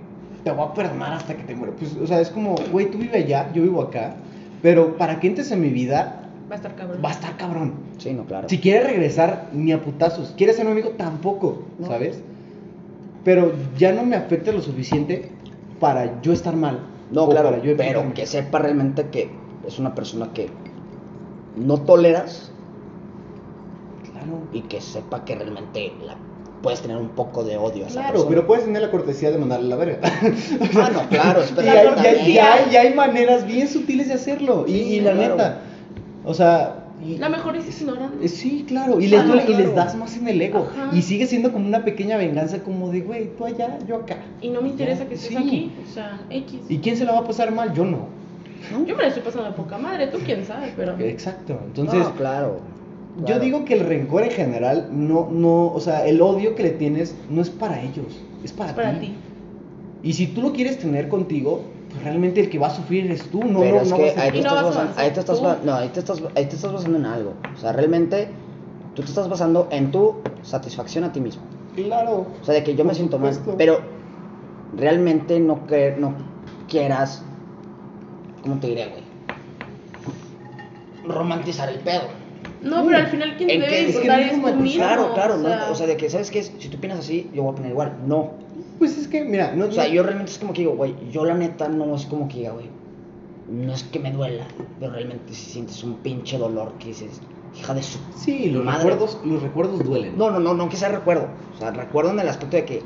te 0.43 0.51
voy 0.51 0.65
a 0.65 0.73
perdonar 0.73 1.13
hasta 1.13 1.35
que 1.35 1.43
te 1.43 1.55
muera. 1.55 1.73
Pues, 1.75 1.95
o 1.97 2.07
sea, 2.07 2.19
es 2.21 2.29
como, 2.29 2.55
güey, 2.71 2.89
tú 2.91 2.97
vives 2.97 3.23
allá, 3.23 3.51
yo 3.53 3.61
vivo 3.63 3.81
acá, 3.81 4.15
pero 4.61 4.97
para 4.97 5.19
que 5.19 5.27
entres 5.27 5.51
en 5.51 5.61
mi 5.61 5.69
vida, 5.69 6.15
Va 6.49 6.53
a 6.53 6.57
estar 6.57 6.75
cabrón. 6.75 6.99
va 7.03 7.09
a 7.09 7.11
estar 7.11 7.37
cabrón. 7.37 7.73
Sí, 7.99 8.11
no, 8.13 8.25
claro. 8.25 8.49
Si 8.49 8.57
quieres 8.59 8.87
regresar, 8.87 9.49
ni 9.53 9.71
a 9.71 9.81
putazos. 9.81 10.33
¿Quieres 10.35 10.55
ser 10.55 10.65
mi 10.65 10.71
amigo? 10.71 10.89
Tampoco, 10.97 11.63
No. 11.77 11.87
¿sabes? 11.87 12.21
Pero 13.23 13.53
ya 13.77 13.91
no 13.91 14.03
me 14.03 14.15
afecta 14.15 14.51
lo 14.51 14.61
suficiente 14.61 15.29
para 15.79 16.21
yo 16.21 16.33
estar 16.33 16.55
mal. 16.55 16.79
No, 17.11 17.27
claro, 17.29 17.61
yo 17.61 17.75
pero 17.77 18.13
que 18.13 18.25
sepa 18.25 18.59
realmente 18.59 19.07
que 19.09 19.29
es 19.67 19.77
una 19.77 19.93
persona 19.93 20.31
que 20.33 20.49
no 21.55 21.77
toleras 21.81 22.51
Claro, 24.11 24.39
y 24.53 24.61
que 24.61 24.81
sepa 24.81 25.25
que 25.25 25.35
realmente 25.35 25.93
la 26.05 26.15
puedes 26.61 26.81
tener 26.81 26.97
un 26.97 27.09
poco 27.09 27.43
de 27.43 27.57
odio 27.57 27.85
a 27.85 27.87
esa 27.87 27.99
claro 28.01 28.09
persona. 28.13 28.29
pero 28.29 28.47
puedes 28.47 28.65
tener 28.65 28.81
la 28.81 28.91
cortesía 28.91 29.31
de 29.31 29.37
mandarle 29.37 29.65
a 29.67 29.69
la 29.69 29.75
verga. 29.77 29.99
Ah, 30.75 30.89
no, 30.93 31.07
claro, 31.09 31.41
Y 31.55 31.59
hay, 31.59 31.65
ya, 31.65 31.83
cortesía. 31.85 32.33
ya 32.33 32.53
hay, 32.53 32.71
ya 32.71 32.81
hay 32.81 32.93
maneras 32.93 33.45
bien 33.47 33.67
sutiles 33.67 34.07
de 34.07 34.13
hacerlo. 34.15 34.65
Y, 34.67 34.71
Sí, 34.71 34.79
y 34.95 34.99
la 35.01 35.11
claro. 35.13 35.35
neta, 35.35 35.57
o 36.25 36.33
sea... 36.33 36.75
y- 37.05 37.17
La 37.17 37.29
mejor 37.29 37.55
es 37.55 37.81
ignorando. 37.81 38.23
Eh, 38.23 38.27
Sí, 38.27 38.65
claro, 38.67 38.99
y 38.99 39.05
Ah, 39.07 39.09
les, 39.09 39.25
duele- 39.25 39.43
y 39.43 39.45
claro. 39.47 39.63
les 39.65 39.75
das 39.75 39.95
más 39.95 40.15
en 40.17 40.27
el 40.27 40.41
ego. 40.41 40.67
Ajá. 40.71 40.95
Y 40.95 41.01
sigue 41.01 41.27
siendo 41.27 41.51
como 41.53 41.65
una 41.67 41.83
pequeña 41.85 42.17
venganza, 42.17 42.59
como 42.63 42.89
de, 42.91 43.01
güey, 43.01 43.29
tú 43.37 43.45
allá, 43.45 43.77
yo 43.87 43.95
acá. 43.97 44.17
Y 44.41 44.49
no 44.49 44.61
me 44.61 44.69
interesa 44.69 45.03
Ya, 45.03 45.09
que 45.09 45.15
estés 45.15 45.29
sí. 45.29 45.37
aquí. 45.37 45.71
O 45.89 45.93
sea, 45.93 46.19
X. 46.29 46.59
¿Y 46.67 46.77
quién 46.79 46.97
se 46.97 47.05
la 47.05 47.13
va 47.13 47.19
a 47.19 47.23
pasar 47.23 47.51
mal? 47.53 47.73
Yo 47.73 47.85
no. 47.85 48.07
Yo 48.85 48.93
me 48.95 49.01
la 49.03 49.07
estoy 49.07 49.23
pasando 49.23 49.47
de 49.47 49.53
poca 49.55 49.77
madre, 49.77 50.07
tú 50.07 50.17
quién 50.25 50.45
sabe, 50.45 50.73
pero. 50.75 50.99
Exacto. 50.99 51.57
Entonces, 51.67 51.99
No, 51.99 52.13
claro. 52.15 52.59
Yo 53.19 53.25
claro. 53.25 53.43
digo 53.43 53.65
que 53.65 53.73
el 53.75 53.81
rencor 53.81 54.23
en 54.23 54.31
general, 54.31 54.87
no, 54.91 55.29
no, 55.31 55.67
o 55.73 55.79
sea, 55.79 56.05
el 56.07 56.21
odio 56.21 56.55
que 56.55 56.63
le 56.63 56.69
tienes 56.71 57.15
no 57.29 57.41
es 57.41 57.49
para 57.49 57.81
ellos, 57.81 58.17
es 58.43 58.51
para, 58.51 58.69
Es 58.71 58.75
para 58.75 58.93
ti. 58.99 59.07
ti. 59.07 59.15
Y 60.03 60.13
si 60.13 60.27
tú 60.27 60.41
lo 60.41 60.53
quieres 60.53 60.79
tener 60.79 61.09
contigo, 61.09 61.61
pues 61.91 62.03
realmente 62.03 62.39
el 62.41 62.49
que 62.49 62.57
va 62.59 62.67
a 62.67 62.75
sufrir 62.75 63.05
eres 63.05 63.23
tú, 63.29 63.43
no, 63.43 63.59
Pero 63.59 63.75
no, 63.77 63.81
es 63.81 63.89
no 63.89 63.97
que 63.97 64.03
vas 64.05 64.17
a- 64.17 64.21
ahí 64.21 64.31
te, 64.31 64.37
Y 64.37 64.41
no 64.41 64.53
basando, 64.55 64.93
ahí 64.95 65.11
te 65.11 65.19
estás 65.19 65.39
tú. 65.39 65.47
no, 65.65 65.73
ahí 65.75 65.89
te 65.89 65.99
estás 65.99 66.23
ahí 66.35 66.45
te 66.45 66.55
estás 66.55 66.71
basando 66.71 66.97
en 66.97 67.05
algo. 67.05 67.33
O 67.53 67.57
sea, 67.59 67.73
realmente 67.73 68.29
tú 68.95 69.01
te 69.01 69.09
estás 69.09 69.27
basando 69.27 69.67
en 69.71 69.91
tu 69.91 70.17
satisfacción 70.43 71.03
a 71.03 71.11
ti 71.11 71.19
mismo. 71.19 71.41
Claro. 71.75 72.27
O 72.41 72.45
sea, 72.45 72.53
de 72.53 72.63
que 72.63 72.75
yo 72.75 72.85
me 72.85 72.93
siento 72.95 73.19
mal, 73.19 73.37
pero 73.57 73.79
realmente 74.75 75.39
no 75.39 75.65
que 75.67 75.95
no 75.97 76.13
quieras 76.67 77.23
¿cómo 78.43 78.55
te 78.59 78.67
diré, 78.67 78.87
güey? 78.87 79.03
Romantizar 81.05 81.69
el 81.69 81.79
pedo. 81.79 82.03
No, 82.61 82.85
pero 82.85 82.97
al 82.97 83.07
final 83.07 83.37
quien 83.37 83.49
¿En 83.49 83.61
debe 83.61 83.71
qué? 83.71 83.79
Es 83.79 83.85
que 83.85 83.87
disfrutar 83.91 84.19
no 84.19 84.25
es, 84.25 84.31
es 84.33 84.53
tú 84.55 84.59
mismo. 84.61 84.83
Claro, 84.83 85.13
claro, 85.13 85.33
o 85.35 85.37
no, 85.37 85.47
sea, 85.47 85.71
o 85.71 85.75
sea, 85.75 85.87
de 85.87 85.97
que 85.97 86.09
sabes 86.09 86.29
que 86.31 86.43
si 86.43 86.67
tú 86.69 86.77
piensas 86.77 87.05
así, 87.05 87.29
yo 87.33 87.43
voy 87.43 87.49
a 87.51 87.53
opinar 87.53 87.71
igual. 87.71 87.93
No. 88.05 88.31
Pues 88.79 88.97
es 88.97 89.07
que, 89.07 89.23
mira, 89.23 89.53
no, 89.55 89.65
O 89.65 89.71
sea, 89.71 89.85
no- 89.87 89.93
yo 89.93 90.03
realmente 90.03 90.31
es 90.31 90.39
como 90.39 90.53
que 90.53 90.61
digo, 90.61 90.75
güey, 90.75 90.93
yo 91.11 91.25
la 91.25 91.33
neta 91.35 91.69
no 91.69 91.95
es 91.95 92.05
como 92.05 92.27
que 92.27 92.37
diga, 92.39 92.51
güey, 92.51 92.67
no 93.49 93.73
es 93.73 93.83
que 93.83 93.99
me 93.99 94.11
duela, 94.11 94.45
pero 94.79 94.91
realmente 94.91 95.33
si 95.33 95.49
sientes 95.51 95.83
un 95.83 95.95
pinche 95.95 96.37
dolor 96.37 96.73
que 96.79 96.87
dices, 96.89 97.21
hija 97.59 97.73
de 97.73 97.81
su 97.83 97.97
Sí, 98.15 98.49
los 98.51 98.63
madre. 98.63 98.83
recuerdos, 98.83 99.19
los 99.25 99.41
recuerdos 99.41 99.83
duelen. 99.83 100.17
No, 100.17 100.29
no, 100.31 100.39
no, 100.39 100.53
no 100.53 100.69
que 100.69 100.75
sea 100.77 100.89
recuerdo. 100.89 101.27
O 101.55 101.57
sea, 101.59 101.71
recuerdo 101.71 102.11
en 102.11 102.19
el 102.19 102.27
aspecto 102.29 102.57
de 102.57 102.65
que 102.65 102.83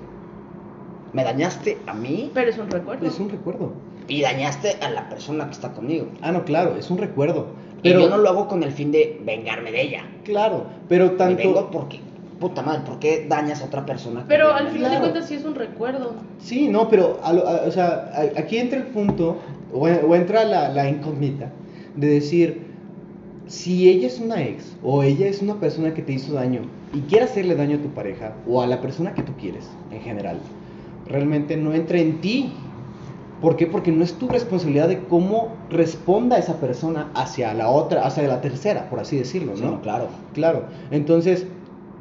me 1.14 1.24
dañaste 1.24 1.78
a 1.86 1.94
mí 1.94 2.32
Pero 2.34 2.50
es 2.50 2.58
un 2.58 2.70
recuerdo. 2.72 3.06
Es 3.06 3.20
un 3.20 3.30
recuerdo. 3.30 3.74
y 4.08 4.22
dañaste 4.22 4.78
a 4.82 4.90
la 4.90 5.10
persona 5.10 5.46
que 5.46 5.52
está 5.52 5.74
conmigo. 5.74 6.08
Ah, 6.22 6.32
no, 6.32 6.44
claro, 6.46 6.76
es 6.78 6.90
un 6.90 6.98
recuerdo. 6.98 7.48
Y 7.84 7.90
Pero 7.90 8.02
yo 8.02 8.10
no 8.10 8.18
lo 8.18 8.30
hago 8.30 8.48
con 8.48 8.64
el 8.64 8.72
fin 8.72 8.92
de 8.92 9.20
vengarme 9.26 9.72
de 9.72 9.82
ella. 9.82 10.04
Claro, 10.24 10.66
pero 10.88 11.06
Me 11.12 11.12
tanto 11.18 11.38
vengo 11.38 11.70
porque, 11.70 12.00
puta 12.40 12.62
madre, 12.62 12.82
¿por 12.86 12.98
qué 13.00 13.26
dañas 13.28 13.62
a 13.62 13.66
otra 13.66 13.86
persona? 13.86 14.26
Pero 14.28 14.54
al 14.54 14.68
final 14.70 14.90
Claro. 14.92 14.96
de 14.96 15.00
cuentas 15.12 15.28
sí 15.30 15.36
es 15.36 15.44
un 15.46 15.56
recuerdo. 15.56 16.14
Sí, 16.40 16.68
no, 16.70 16.90
pero 16.90 17.20
a 17.24 17.34
lo- 17.34 17.48
a- 17.48 17.64
o 17.68 17.72
sea, 17.72 18.10
a- 18.14 18.40
aquí 18.40 18.58
entra 18.58 18.80
el 18.80 18.86
punto 18.88 19.38
o, 19.74 19.82
o 19.88 20.16
entra 20.16 20.46
la, 20.46 20.70
la 20.70 20.90
incógnita 20.90 21.52
de 21.96 22.08
decir 22.08 22.62
si 23.48 23.90
ella 23.90 24.08
es 24.08 24.20
una 24.20 24.42
ex 24.42 24.76
o 24.82 25.04
ella 25.04 25.28
es 25.28 25.42
una 25.42 25.56
persona 25.60 25.94
que 25.94 26.02
te 26.02 26.14
hizo 26.14 26.34
daño 26.34 26.62
y 26.94 27.02
quiere 27.02 27.26
hacerle 27.26 27.56
daño 27.56 27.78
a 27.78 27.82
tu 27.82 27.90
pareja 27.90 28.34
o 28.48 28.62
a 28.62 28.68
la 28.68 28.80
persona 28.82 29.14
que 29.14 29.22
tú 29.24 29.34
quieres 29.40 29.68
en 29.92 30.00
general, 30.02 30.38
realmente 31.08 31.58
no 31.58 31.74
entra 31.74 32.00
en 32.00 32.22
ti. 32.22 32.52
¿Por 33.44 33.58
qué? 33.58 33.68
Porque 33.68 33.92
no 33.92 34.06
es 34.06 34.14
tu 34.14 34.30
responsabilidad 34.30 34.88
de 34.88 35.00
cómo 35.06 35.50
responda 35.70 36.38
esa 36.38 36.62
persona 36.62 37.12
hacia 37.14 37.54
la 37.54 37.70
otra, 37.70 38.06
hacia 38.08 38.24
la 38.26 38.40
tercera, 38.40 38.90
por 38.90 39.02
así 39.02 39.18
decirlo, 39.18 39.58
Sí, 39.58 39.64
¿no? 39.64 39.82
claro. 39.82 40.08
Claro. 40.34 40.64
Entonces, 40.92 41.46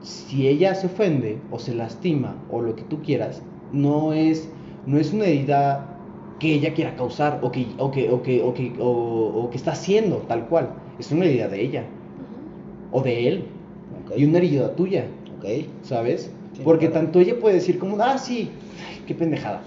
si 0.02 0.46
ella 0.46 0.76
se 0.76 0.86
ofende 0.86 1.38
o 1.50 1.58
se 1.58 1.74
lastima 1.74 2.36
o 2.48 2.60
lo 2.62 2.76
que 2.76 2.82
tú 2.82 3.02
quieras, 3.02 3.42
no 3.72 4.12
es, 4.12 4.48
no 4.86 4.98
es 5.00 5.12
una 5.12 5.24
herida 5.24 5.88
que 6.38 6.54
ella 6.54 6.74
quiera 6.74 6.94
causar 6.94 7.40
o 7.42 7.50
que, 7.50 7.66
o 7.76 7.90
que, 7.90 8.08
o 8.08 8.22
que, 8.22 8.40
o 8.40 8.54
que, 8.54 8.72
o- 8.78 9.42
o 9.42 9.50
que 9.50 9.56
está 9.56 9.72
haciendo 9.72 10.18
tal 10.28 10.46
cual. 10.46 10.68
Es 11.00 11.10
una 11.10 11.24
herida 11.24 11.48
de 11.48 11.60
ella 11.60 11.84
o 12.92 13.00
de 13.02 13.26
él 13.26 13.44
y 14.16 14.24
una 14.26 14.38
herida 14.38 14.76
tuya. 14.76 15.06
¿sabes? 15.82 16.30
Sí, 16.56 16.62
Porque 16.62 16.86
claro. 16.88 17.06
tanto 17.06 17.18
ella 17.18 17.34
puede 17.40 17.56
decir 17.56 17.80
como, 17.80 17.96
ah, 18.00 18.16
sí, 18.16 18.48
qué 19.08 19.14
pendejada, 19.16 19.60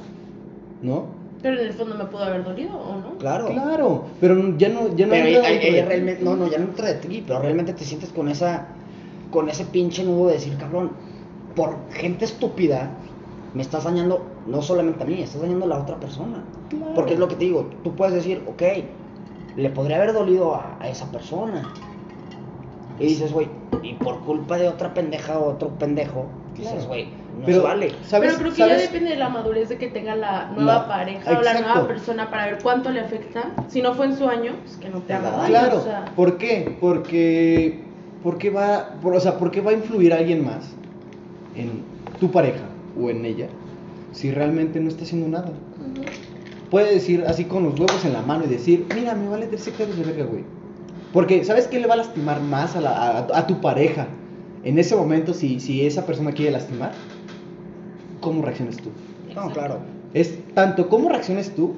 ¿no? 0.81 1.14
Pero 1.45 1.62
en 1.62 1.67
el 1.67 1.73
fondo 1.73 1.93
me 1.93 2.05
pudo 2.05 2.23
haber 2.23 2.43
dolido, 2.43 2.75
¿o 2.75 2.95
no? 2.95 3.17
Claro. 3.19 3.45
Claro, 3.45 4.05
pero 4.19 4.58
ya 4.58 4.67
no, 4.69 4.95
ya 4.95 5.05
no 5.05 5.12
pero 5.12 5.27
entra 5.27 5.27
ella, 5.27 5.41
dentro 5.51 5.67
ella 5.67 5.75
de- 5.75 5.86
realmente, 5.86 6.23
no, 6.23 6.36
no, 6.36 6.47
ya 6.49 6.58
no 6.58 6.63
entra 6.63 6.88
de 6.88 6.95
ti, 6.95 7.23
pero 7.27 7.38
realmente 7.39 7.73
te 7.73 7.84
sientes 7.84 8.10
con 8.10 8.29
esa, 8.29 8.65
con 9.29 9.47
ese 9.47 9.65
pinche 9.65 10.03
nudo 10.03 10.29
de 10.29 10.34
decir, 10.34 10.58
cabrón, 10.58 10.89
por 11.55 11.77
gente 11.91 12.25
estúpida, 12.25 12.89
me 13.53 13.62
estás 13.62 13.84
dañando 13.84 14.25
no 14.47 14.63
solamente 14.63 15.03
a 15.03 15.05
mí, 15.05 15.21
estás 15.21 15.39
dañando 15.43 15.65
a 15.65 15.67
la 15.67 15.77
otra 15.84 15.99
persona. 15.99 16.43
Claro. 16.69 16.93
Porque 16.95 17.13
es 17.13 17.19
lo 17.19 17.27
que 17.27 17.36
te 17.36 17.45
digo, 17.45 17.69
tú 17.84 17.95
puedes 17.95 18.15
decir, 18.15 18.41
ok, 18.47 18.63
le 19.55 19.69
podría 19.69 19.97
haber 19.97 20.13
dolido 20.13 20.55
a, 20.55 20.77
a 20.79 20.89
esa 20.89 21.12
persona. 21.12 21.62
Y 22.99 23.05
dices, 23.05 23.31
güey, 23.31 23.49
y 23.84 23.93
por 23.93 24.21
culpa 24.21 24.58
de 24.58 24.67
otra 24.67 24.95
pendeja 24.95 25.38
o 25.38 25.51
otro 25.51 25.69
pendejo, 25.77 26.25
dices, 26.58 26.88
güey, 26.88 27.10
no 27.39 27.45
Pero, 27.45 27.57
se 27.59 27.63
vale. 27.63 27.91
¿sabes? 28.03 28.29
Pero 28.29 28.39
creo 28.39 28.51
que 28.51 28.57
¿sabes? 28.57 28.77
ya 28.77 28.81
depende 28.91 29.09
de 29.11 29.15
la 29.17 29.29
madurez 29.29 29.69
de 29.69 29.77
que 29.77 29.87
tenga 29.87 30.15
la 30.15 30.51
nueva 30.55 30.73
La- 30.73 30.87
pareja 30.87 31.31
o 31.37 31.41
la 31.41 31.51
exacto. 31.51 31.73
nueva 31.73 31.87
persona 31.87 32.29
para 32.29 32.45
ver 32.45 32.59
cuánto 32.63 32.89
le 32.91 32.99
afecta. 33.01 33.51
Si 33.67 33.81
no 33.81 33.93
fue 33.93 34.05
en 34.07 34.17
su 34.17 34.27
año, 34.27 34.53
pues 34.63 34.77
que 34.77 34.89
no 34.89 34.99
te 35.01 35.13
haga 35.13 35.31
daño. 35.31 35.47
Claro, 35.47 35.77
o 35.77 35.83
sea. 35.83 36.05
¿por 36.15 36.37
qué? 36.37 36.77
Porque, 36.79 37.79
porque 38.23 38.49
va, 38.49 38.91
por, 39.01 39.13
o 39.15 39.19
sea, 39.19 39.37
porque 39.37 39.61
va 39.61 39.71
a 39.71 39.73
influir 39.73 40.13
alguien 40.13 40.43
más 40.45 40.65
en 41.55 41.83
tu 42.19 42.31
pareja 42.31 42.63
o 42.99 43.09
en 43.09 43.25
ella 43.25 43.47
si 44.11 44.31
realmente 44.31 44.79
no 44.79 44.87
está 44.89 45.03
haciendo 45.03 45.27
nada. 45.27 45.49
Puede 46.71 46.93
decir 46.93 47.23
así 47.27 47.43
con 47.45 47.63
los 47.63 47.73
huevos 47.79 48.03
en 48.05 48.13
la 48.13 48.21
mano 48.21 48.45
y 48.45 48.47
decir, 48.47 48.85
mira, 48.95 49.13
me 49.13 49.29
vale 49.29 49.45
tres 49.47 49.67
hectáreas 49.67 49.97
de 49.97 50.03
verga, 50.03 50.25
güey. 50.25 50.43
Porque, 51.13 51.43
¿sabes 51.45 51.67
qué 51.67 51.79
le 51.79 51.87
va 51.87 51.93
a 51.93 51.97
lastimar 51.97 52.41
más 52.41 52.75
a, 52.75 52.81
la- 52.81 52.91
a- 52.97 53.27
a 53.37 53.47
tu 53.47 53.61
pareja 53.61 54.07
en 54.63 54.79
ese 54.79 54.95
momento 54.95 55.33
si, 55.33 55.59
si 55.59 55.85
esa 55.85 56.05
persona 56.05 56.31
quiere 56.31 56.51
lastimar? 56.51 56.93
¿Cómo 58.21 58.41
reacciones 58.41 58.78
tú? 58.78 58.89
No, 59.36 59.49
claro. 59.51 59.80
Es 60.13 60.38
tanto 60.54 60.88
cómo 60.89 61.10
reacciones 61.10 61.54
tú, 61.56 61.73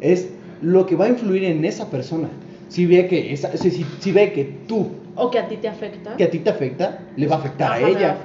es 0.00 0.28
lo 0.62 0.86
que 0.86 0.94
va 0.96 1.06
a 1.06 1.08
influir 1.08 1.44
en 1.44 1.64
esa 1.64 1.90
persona. 1.90 2.28
Si 2.68 2.86
ve 2.86 3.06
que, 3.08 3.32
esa, 3.32 3.56
si, 3.56 3.70
si- 3.70 3.86
si 4.00 4.12
ve 4.12 4.32
que 4.32 4.44
tú, 4.66 4.88
O 5.16 5.30
que 5.30 5.38
a 5.38 5.48
ti 5.48 5.56
te 5.56 5.68
afecta. 5.68 6.16
que 6.16 6.24
a 6.24 6.30
ti 6.30 6.38
te 6.40 6.50
afecta, 6.50 7.00
le 7.16 7.26
va 7.26 7.36
a 7.36 7.38
afectar 7.38 7.72
a 7.72 7.80
ella. 7.80 8.16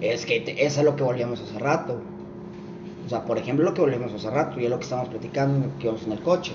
Es 0.00 0.26
que 0.26 0.40
te- 0.40 0.64
eso 0.64 0.80
es 0.80 0.84
lo 0.84 0.96
que 0.96 1.02
volvíamos 1.02 1.40
hace 1.40 1.58
rato. 1.58 2.00
O 3.06 3.08
sea, 3.08 3.24
por 3.24 3.38
ejemplo, 3.38 3.64
lo 3.64 3.74
que 3.74 3.80
volvíamos 3.82 4.12
hace 4.12 4.30
rato 4.30 4.58
y 4.60 4.64
es 4.64 4.70
lo 4.70 4.78
que 4.78 4.84
estábamos 4.84 5.10
platicando, 5.10 5.68
que 5.78 5.84
íbamos 5.86 6.04
en 6.06 6.12
el 6.12 6.20
coche. 6.20 6.52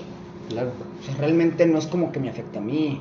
Claro. 0.48 0.70
O 1.00 1.04
sea, 1.06 1.14
realmente 1.16 1.64
no 1.66 1.78
es 1.78 1.86
como 1.86 2.10
que 2.12 2.18
me 2.20 2.28
afecte 2.28 2.58
a 2.58 2.60
mí. 2.60 3.00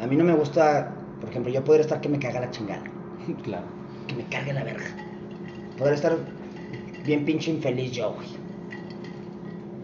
A 0.00 0.06
mí 0.06 0.16
no 0.16 0.24
me 0.24 0.32
gusta, 0.34 0.92
por 1.20 1.28
ejemplo, 1.30 1.52
yo 1.52 1.62
podría 1.64 1.82
estar 1.82 2.00
que 2.00 2.08
me 2.08 2.18
caga 2.18 2.40
la 2.40 2.50
chingada. 2.50 2.82
Claro. 3.44 3.64
Que 4.06 4.14
me 4.14 4.24
cargue 4.24 4.52
la 4.52 4.64
verga. 4.64 4.84
Podría 5.78 5.94
estar 5.96 6.16
bien 7.04 7.24
pinche 7.24 7.50
infeliz 7.50 7.92
yo, 7.92 8.12
güey. 8.14 8.26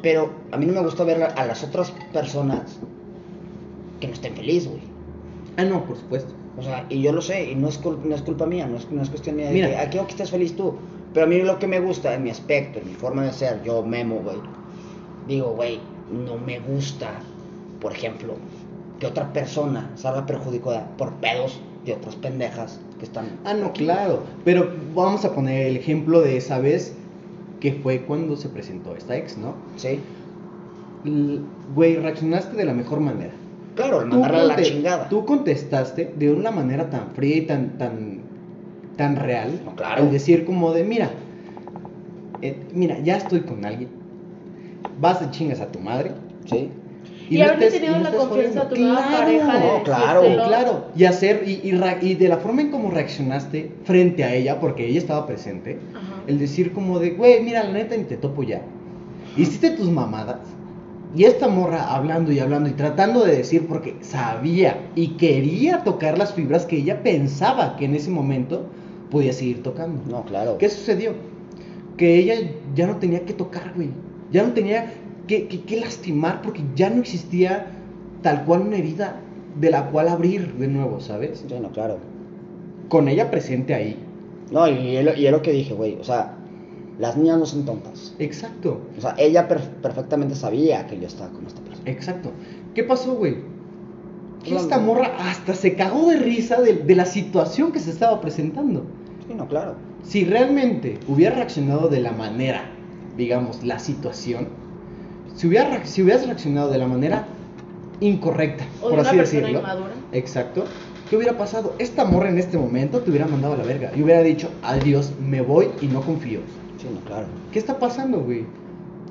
Pero 0.03 0.31
a 0.53 0.57
mí 0.57 0.67
no 0.67 0.73
me 0.73 0.81
gusta 0.83 1.05
ver 1.05 1.23
a, 1.23 1.45
las 1.47 1.65
otras 1.65 1.91
personas 2.13 2.79
que 4.01 4.07
no 4.07 4.15
estén 4.15 4.35
felices, 4.37 4.69
güey. 4.71 4.83
Ah, 5.57 5.65
no, 5.65 5.85
por 5.85 5.97
supuesto. 5.97 6.35
O 6.57 6.63
sea, 6.63 6.87
y 6.89 7.03
yo 7.03 7.13
lo 7.13 7.21
sé, 7.23 7.51
y 7.51 7.55
no 7.57 7.69
es, 7.69 7.83
cul- 7.83 7.99
no 8.03 8.15
es 8.15 8.23
culpa 8.23 8.47
mía, 8.47 8.67
no 8.67 8.77
es, 8.77 8.91
no 8.91 9.03
es 9.03 9.11
cuestión 9.11 9.37
mía 9.37 9.47
de 9.47 9.53
Mira. 9.55 9.69
que, 9.69 9.77
ah, 9.77 9.91
quiero 9.91 10.07
que 10.07 10.13
estés 10.13 10.31
feliz 10.31 10.57
tú. 10.57 10.79
Pero 11.13 11.27
a 11.27 11.29
mí 11.29 11.41
lo 11.43 11.59
que 11.59 11.67
me 11.67 11.81
gusta, 11.81 12.15
en 12.15 12.23
mi 12.23 12.31
aspecto, 12.31 12.79
en 12.79 12.87
mi 12.87 12.95
forma 12.95 13.25
de 13.25 13.33
ser, 13.33 13.63
yo 13.65 13.83
memo, 13.85 14.17
güey. 14.21 14.41
Digo, 15.27 15.51
güey, 15.51 15.81
no 16.09 16.37
me 16.39 16.59
gusta, 16.61 17.23
por 17.81 17.93
ejemplo, 17.93 18.37
que 18.99 19.07
otra 19.07 19.33
persona 19.33 19.93
salga 19.97 20.27
perjudicada 20.27 20.97
por 20.97 21.15
pedos 21.17 21.61
de 21.85 21.93
otras 21.95 22.17
pendejas 22.17 22.81
que 22.99 23.05
están. 23.05 23.27
Ah, 23.45 23.55
no, 23.55 23.67
aquí. 23.67 23.85
claro. 23.85 24.23
Pero 24.45 24.71
vamos 24.95 25.25
a 25.25 25.35
poner 25.35 25.67
el 25.67 25.77
ejemplo 25.77 26.21
de 26.21 26.37
esa 26.37 26.59
vez 26.59 26.95
que 27.61 27.73
fue 27.73 28.01
cuando 28.03 28.37
se 28.37 28.49
presentó 28.49 28.95
esta 28.97 29.17
ex, 29.17 29.39
¿no? 29.39 29.55
Sí. 29.77 30.01
L- 31.05 31.41
Güey, 31.75 31.97
reaccionaste 31.97 32.57
de 32.57 32.65
la 32.65 32.75
mejor 32.75 33.01
manera. 33.01 33.33
Claro, 33.75 34.03
el 34.03 34.11
Tú 34.11 34.17
mandarle 34.17 34.41
a 34.41 34.45
la 34.45 34.63
chingada. 34.63 35.09
Tú 35.09 35.25
contestaste 35.25 36.13
de 36.17 36.33
una 36.33 36.51
manera 36.51 36.91
tan 36.91 37.11
fría 37.15 37.37
y 37.37 37.41
tan, 37.43 37.79
tan, 37.79 38.21
tan 38.97 39.17
real. 39.17 39.61
No, 39.65 39.77
claro. 39.77 40.03
Al 40.03 40.11
decir 40.11 40.45
como 40.45 40.73
de, 40.73 40.85
mira, 40.85 41.11
eh, 42.43 42.69
mira, 42.73 42.99
ya 43.01 43.17
estoy 43.17 43.41
con 43.41 43.65
alguien. 43.65 43.91
Vas 45.01 45.21
de 45.21 45.31
chingas 45.31 45.61
a 45.61 45.71
tu 45.71 45.79
madre. 45.79 46.13
Sí. 46.47 46.69
Y 47.31 47.39
no 47.39 47.45
estés- 47.45 47.73
tenido 47.73 47.97
no 47.99 48.03
la 48.05 48.11
confianza 48.11 48.63
a 48.63 48.69
tu 48.69 48.77
nueva 48.77 49.09
pareja 49.11 49.59
de 49.59 49.67
No, 49.67 49.83
claro, 49.83 50.21
decírselo. 50.23 50.49
Claro, 50.49 50.85
y 50.97 51.05
hacer, 51.05 51.43
y, 51.47 51.61
y 51.63 51.73
ra- 51.73 51.99
y 52.01 52.15
de 52.15 52.29
la 52.29 52.39
forma 52.39 52.63
en 52.63 52.71
cómo 52.71 52.91
reaccionaste 52.91 53.71
frente 53.85 54.25
a 54.25 54.35
ella, 54.35 54.61
porque 54.61 54.87
ella 54.87 54.99
estaba 54.99 55.27
presente, 55.27 55.79
Ajá. 55.95 56.23
el 56.27 56.39
decir 56.39 56.73
como 56.73 56.99
de, 56.99 57.11
güey, 57.11 57.43
mira, 57.43 57.65
la 57.65 57.73
neta 57.73 57.97
ni 57.97 58.05
te 58.05 58.17
topo 58.17 58.43
ya. 58.43 58.63
Hiciste 59.37 59.71
tus 59.71 59.91
mamadas. 59.91 60.39
Y 61.17 61.25
esta 61.25 61.49
morra 61.49 61.95
hablando 61.95 62.33
y 62.33 62.39
hablando 62.39 62.69
y 62.69 62.73
tratando 62.73 63.25
de 63.25 63.37
decir 63.37 63.67
porque 63.67 63.97
sabía 64.03 64.77
y 64.95 65.17
quería 65.17 65.83
tocar 65.83 66.19
las 66.19 66.35
fibras 66.35 66.67
que 66.67 66.77
ella 66.77 67.03
pensaba 67.03 67.77
que 67.77 67.87
en 67.87 67.95
ese 67.95 68.11
momento 68.11 68.67
podía 69.11 69.33
seguir 69.33 69.63
tocando. 69.63 70.03
No, 70.11 70.23
claro. 70.25 70.59
¿Qué 70.59 70.69
sucedió? 70.69 71.13
Que 71.97 72.19
ella 72.19 72.35
ya 72.75 72.87
no 72.87 72.97
tenía 72.97 73.25
que 73.25 73.33
tocar, 73.33 73.73
güey. 73.75 73.89
Ya 74.33 74.43
no 74.43 74.53
tenía 74.53 74.93
que, 75.29 75.47
que- 75.47 75.63
que 75.63 75.79
lastimar 75.81 76.43
porque 76.43 76.63
ya 76.75 76.91
no 76.91 77.01
existía 77.01 77.67
tal 78.23 78.45
cual 78.45 78.63
una 78.63 78.77
herida 78.79 79.21
de 79.61 79.71
la 79.71 79.91
cual 79.91 80.09
abrir 80.09 80.55
de 80.55 80.67
nuevo, 80.67 80.99
¿sabes? 81.01 81.45
Sí, 81.47 81.55
no, 81.61 81.71
claro. 81.71 81.99
Con 82.89 83.09
ella 83.09 83.31
presente 83.31 83.75
ahí. 83.75 83.97
No, 84.51 84.67
y 84.67 84.97
es 84.97 85.05
lo, 85.05 85.15
y 85.15 85.27
es 85.27 85.33
lo 85.33 85.43
que 85.43 85.53
dije, 85.53 85.75
güey. 85.75 85.97
O 86.01 86.05
sea, 86.05 86.35
las 86.99 87.17
niñas 87.17 87.39
no 87.39 87.47
son 87.47 87.65
tontas. 87.65 88.15
Exacto. 88.19 88.81
O 88.97 89.01
sea, 89.01 89.15
ella 89.19 89.47
per- 89.47 89.61
perfectamente 89.83 90.35
sabía 90.35 90.87
que 90.87 90.99
yo 90.99 91.07
estaba 91.07 91.31
con 91.31 91.47
esta 91.47 91.61
persona. 91.61 91.89
Exacto. 91.91 92.31
¿Qué 92.75 92.83
pasó, 92.85 93.15
güey? 93.15 93.37
Que 94.43 94.57
esta 94.57 94.79
morra 94.79 95.11
hasta 95.19 95.55
se 95.55 95.75
cagó 95.75 96.09
de 96.09 96.17
risa 96.17 96.61
de, 96.63 96.75
de 96.75 96.95
la 96.97 97.05
situación 97.05 97.73
que 97.73 97.81
se 97.81 97.91
estaba 97.91 98.21
presentando. 98.21 98.85
Sí, 99.27 99.35
no, 99.35 99.47
claro. 99.49 99.75
Si 100.05 100.25
realmente 100.25 100.99
hubiera 101.09 101.35
reaccionado 101.35 101.89
de 101.89 102.01
la 102.01 102.13
manera, 102.13 102.63
digamos, 103.17 103.63
la 103.65 103.79
situación, 103.79 104.49
si, 105.39 105.47
hubiera, 105.47 105.71
reac- 105.71 105.85
si 105.85 106.03
hubieras 106.03 106.27
reaccionado 106.27 106.71
de 106.71 106.79
la 106.79 106.87
manera 106.87 107.27
incorrecta, 108.01 108.65
O 108.83 108.91
de 108.91 108.91
por 108.91 108.99
una 109.01 109.09
así 109.09 109.17
persona 109.17 109.41
decirlo. 109.41 109.61
inmadura. 109.61 109.93
Exacto. 110.13 110.65
¿Qué 111.09 111.17
hubiera 111.17 111.39
pasado? 111.39 111.75
Esta 111.79 112.05
morra 112.05 112.29
en 112.29 112.39
este 112.39 112.59
momento 112.59 113.01
te 113.01 113.11
hubiera 113.11 113.27
mandado 113.27 113.55
a 113.55 113.57
la 113.57 113.65
verga 113.65 113.91
y 113.97 114.03
hubiera 114.03 114.23
dicho, 114.23 114.51
adiós, 114.63 115.13
me 115.21 115.41
voy 115.41 115.69
y 115.81 115.87
no 115.87 116.03
confío. 116.03 116.41
Sí, 116.81 116.87
no, 116.93 117.01
claro. 117.09 117.27
¿Qué 117.53 117.59
está 117.59 117.79
pasando, 117.79 118.21
güey? 118.21 118.45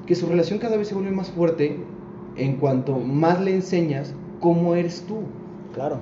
Que 0.05 0.15
su 0.15 0.27
relación 0.27 0.59
cada 0.59 0.77
vez 0.77 0.87
se 0.89 0.93
vuelve 0.93 1.11
más 1.11 1.29
fuerte 1.31 1.77
en 2.35 2.55
cuanto 2.57 2.97
más 2.99 3.41
le 3.41 3.55
enseñas 3.55 4.13
cómo 4.39 4.75
eres 4.75 5.01
tú. 5.07 5.21
Claro. 5.73 5.97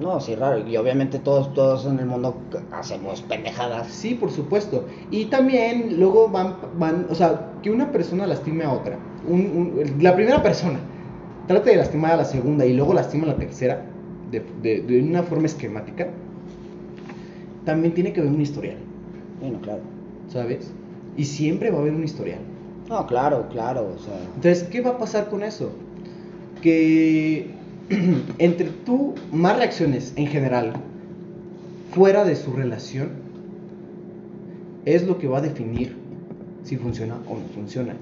No, 0.00 0.20
sí, 0.20 0.34
raro. 0.36 0.66
Y 0.66 0.76
obviamente 0.76 1.18
todos, 1.18 1.52
todos 1.54 1.86
en 1.86 1.98
el 1.98 2.06
mundo 2.06 2.40
hacemos 2.72 3.20
pendejadas. 3.22 3.88
Sí, 3.92 4.14
por 4.14 4.30
supuesto. 4.30 4.86
Y 5.10 5.26
también 5.26 5.98
luego 5.98 6.28
van, 6.28 6.56
van 6.78 7.06
o 7.10 7.14
sea, 7.14 7.54
que 7.62 7.70
una 7.70 7.90
persona 7.90 8.26
lastime 8.26 8.64
a 8.64 8.72
otra. 8.72 8.98
Un- 9.24 9.80
un- 9.80 10.02
la 10.02 10.14
primera 10.14 10.42
persona 10.42 10.78
trata 11.46 11.70
de 11.70 11.76
lastimar 11.76 12.12
a 12.12 12.16
la 12.18 12.24
segunda 12.24 12.64
y 12.64 12.74
luego 12.74 12.94
lastima 12.94 13.24
a 13.24 13.28
la 13.30 13.36
tercera 13.36 13.86
de, 14.30 14.40
de- 14.62 14.82
de 14.82 15.00
una 15.02 15.22
forma 15.24 15.46
esquemática. 15.46 16.08
También 17.64 17.94
tiene 17.94 18.12
que 18.12 18.20
haber 18.20 18.32
un 18.32 18.40
historial, 18.40 18.78
Sí, 19.40 19.50
no, 19.50 19.60
claro. 19.60 19.80
¿sabes? 20.32 20.70
Y 21.16 21.24
siempre 21.24 21.70
va 21.70 21.78
a 21.78 21.80
haber 21.80 21.92
un 21.94 22.04
historial. 22.04 22.40
No, 22.88 23.06
claro, 23.06 23.46
claro. 23.50 23.92
O 23.94 23.98
sea, 23.98 24.14
Entonces, 24.36 24.62
¿qué 24.64 24.80
va 24.80 24.90
a 24.90 24.98
pasar 24.98 25.28
con 25.28 25.42
eso? 25.42 25.70
Que 26.62 27.57
entre 28.38 28.68
tú 28.84 29.14
más 29.32 29.56
reacciones 29.56 30.12
en 30.16 30.26
general 30.26 30.74
fuera 31.92 32.24
de 32.24 32.36
su 32.36 32.52
relación 32.52 33.10
es 34.84 35.06
lo 35.06 35.18
que 35.18 35.28
va 35.28 35.38
a 35.38 35.42
definir 35.42 35.96
si 36.64 36.76
funciona 36.76 37.16
o 37.28 37.34
no 37.34 37.46
funciona. 37.54 37.94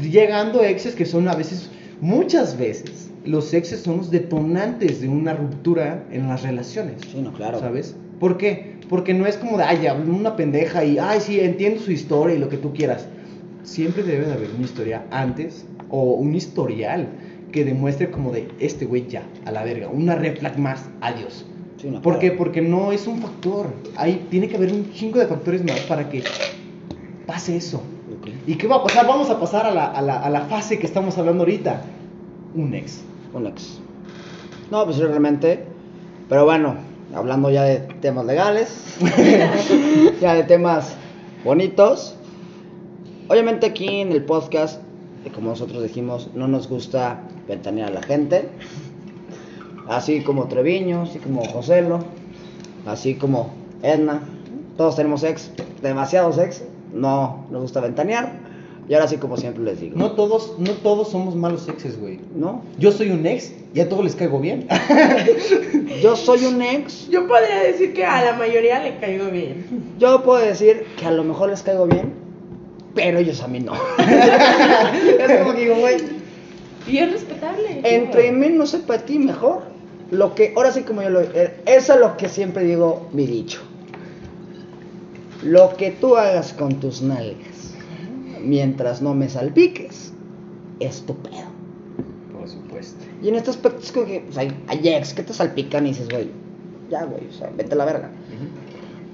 Llegando 0.00 0.62
exes 0.62 0.94
que 0.94 1.04
son 1.04 1.28
a 1.28 1.34
veces, 1.34 1.68
muchas 2.00 2.56
veces, 2.58 3.10
los 3.24 3.52
exes 3.52 3.80
son 3.80 3.98
los 3.98 4.10
detonantes 4.10 5.00
de 5.00 5.08
una 5.08 5.34
ruptura 5.34 6.04
en 6.10 6.28
las 6.28 6.42
relaciones. 6.42 7.02
sí, 7.10 7.20
no, 7.20 7.32
claro. 7.32 7.58
¿Sabes? 7.58 7.94
¿Por 8.18 8.38
qué? 8.38 8.76
Porque 8.88 9.14
no 9.14 9.26
es 9.26 9.36
como 9.36 9.58
de, 9.58 9.64
ay, 9.64 9.86
habló 9.86 10.14
una 10.14 10.36
pendeja 10.36 10.84
y, 10.84 10.98
ay, 10.98 11.20
sí, 11.20 11.40
entiendo 11.40 11.80
su 11.80 11.92
historia 11.92 12.36
y 12.36 12.38
lo 12.38 12.48
que 12.48 12.56
tú 12.56 12.72
quieras. 12.72 13.06
Siempre 13.62 14.02
debe 14.02 14.26
de 14.26 14.32
haber 14.32 14.50
una 14.56 14.64
historia 14.64 15.04
antes 15.10 15.66
o 15.90 16.14
un 16.14 16.34
historial 16.34 17.08
que 17.50 17.64
demuestre 17.64 18.10
como 18.10 18.32
de, 18.32 18.48
este 18.58 18.86
güey 18.86 19.06
ya, 19.08 19.22
a 19.44 19.52
la 19.52 19.64
verga, 19.64 19.88
una 19.88 20.14
red 20.14 20.38
flag 20.38 20.58
más, 20.58 20.88
adiós. 21.00 21.44
Sí, 21.76 21.88
no, 21.88 22.02
¿Por 22.02 22.18
qué? 22.18 22.32
Porque 22.32 22.60
no 22.60 22.92
es 22.92 23.06
un 23.06 23.20
factor. 23.20 23.68
Hay, 23.96 24.26
tiene 24.30 24.48
que 24.48 24.56
haber 24.56 24.72
un 24.72 24.92
chingo 24.92 25.18
de 25.18 25.26
factores 25.26 25.64
más 25.64 25.80
para 25.80 26.08
que 26.08 26.22
pase 27.26 27.56
eso. 27.56 27.82
¿Y 28.46 28.56
qué 28.56 28.66
va 28.66 28.76
a 28.76 28.82
pasar? 28.82 29.06
Vamos 29.06 29.30
a 29.30 29.40
pasar 29.40 29.66
a 29.66 29.70
la, 29.70 29.86
a 29.86 30.02
la, 30.02 30.20
a 30.20 30.28
la 30.28 30.42
fase 30.42 30.78
que 30.78 30.86
estamos 30.86 31.16
hablando 31.16 31.42
ahorita. 31.42 31.82
Un 32.54 32.74
ex. 32.74 33.02
Un 33.32 33.46
ex. 33.46 33.80
No, 34.70 34.84
pues 34.84 34.98
realmente. 34.98 35.64
Pero 36.28 36.44
bueno, 36.44 36.76
hablando 37.14 37.50
ya 37.50 37.64
de 37.64 37.78
temas 38.00 38.24
legales, 38.26 38.96
ya 40.20 40.34
de 40.34 40.44
temas 40.44 40.96
bonitos. 41.44 42.16
Obviamente 43.28 43.66
aquí 43.66 44.00
en 44.00 44.12
el 44.12 44.24
podcast, 44.24 44.80
como 45.34 45.50
nosotros 45.50 45.82
dijimos, 45.82 46.30
no 46.34 46.48
nos 46.48 46.68
gusta 46.68 47.22
ventanear 47.50 47.90
a 47.90 47.94
la 47.94 48.02
gente. 48.02 48.48
Así 49.88 50.22
como 50.22 50.46
Treviño, 50.46 51.02
así 51.02 51.18
como 51.18 51.44
Joselo, 51.44 51.98
así 52.86 53.14
como 53.16 53.50
Edna. 53.82 54.22
Todos 54.76 54.96
tenemos 54.96 55.22
ex, 55.24 55.50
demasiados 55.82 56.38
ex. 56.38 56.62
No 56.94 57.44
nos 57.50 57.62
gusta 57.62 57.80
ventanear. 57.80 58.32
Y 58.88 58.94
ahora 58.94 59.06
sí, 59.06 59.18
como 59.18 59.36
siempre 59.36 59.62
les 59.62 59.80
digo. 59.80 59.96
No 59.96 60.12
todos, 60.12 60.54
no 60.58 60.72
todos 60.72 61.10
somos 61.10 61.36
malos 61.36 61.68
exes, 61.68 62.00
güey. 62.00 62.18
¿No? 62.34 62.62
Yo 62.78 62.90
soy 62.90 63.10
un 63.10 63.24
ex 63.24 63.52
y 63.72 63.80
a 63.80 63.88
todos 63.88 64.02
les 64.02 64.16
caigo 64.16 64.40
bien. 64.40 64.66
Yo 66.02 66.16
soy 66.16 66.44
un 66.46 66.60
ex. 66.60 67.08
Yo 67.08 67.28
podría 67.28 67.62
decir 67.62 67.92
que 67.92 68.04
a 68.04 68.24
la 68.24 68.32
mayoría 68.32 68.82
le 68.82 68.96
caigo 68.98 69.30
bien. 69.30 69.64
Yo 69.98 70.22
puedo 70.24 70.44
decir 70.44 70.86
que 70.98 71.06
a 71.06 71.12
lo 71.12 71.22
mejor 71.22 71.50
les 71.50 71.62
caigo 71.62 71.86
bien, 71.86 72.12
pero 72.94 73.18
ellos 73.18 73.40
a 73.42 73.48
mí 73.48 73.60
no. 73.60 73.74
es 73.98 75.38
como 75.38 75.54
que 75.54 75.60
digo, 75.60 75.76
güey, 75.76 75.98
Y 76.86 76.98
es 76.98 77.12
respetable. 77.12 77.80
entre 77.84 78.32
menos 78.32 78.70
sepa 78.70 78.98
de 78.98 79.04
ti, 79.04 79.18
mejor. 79.18 79.62
Lo 80.10 80.34
que, 80.34 80.52
ahora 80.56 80.72
sí 80.72 80.82
como 80.82 81.02
yo 81.02 81.10
lo... 81.10 81.20
eh, 81.20 81.60
Eso 81.66 81.94
es 81.94 82.00
lo 82.00 82.16
que 82.16 82.28
siempre 82.28 82.64
digo, 82.64 83.08
mi 83.12 83.26
dicho. 83.26 83.60
Lo 85.42 85.74
que 85.76 85.90
tú 85.90 86.16
hagas 86.16 86.52
con 86.52 86.80
tus 86.80 87.00
nalgas, 87.00 87.74
mientras 88.42 89.00
no 89.00 89.14
me 89.14 89.28
salpiques, 89.28 90.12
es 90.80 91.02
tu 91.06 91.14
pedo. 91.16 91.48
Por 92.36 92.48
supuesto. 92.48 93.04
Y 93.22 93.28
en 93.28 93.36
este 93.36 93.50
aspecto 93.50 93.80
es 93.82 93.92
como 93.92 94.06
que 94.06 94.20
pues, 94.20 94.36
hay, 94.36 94.52
hay 94.66 94.88
ex 94.88 95.14
que 95.14 95.22
te 95.22 95.32
salpican 95.32 95.86
y 95.86 95.90
dices, 95.90 96.08
güey, 96.08 96.30
ya, 96.90 97.04
güey, 97.04 97.26
o 97.28 97.32
sea, 97.32 97.50
vete 97.56 97.74
a 97.74 97.76
la 97.76 97.84
verga. 97.84 98.10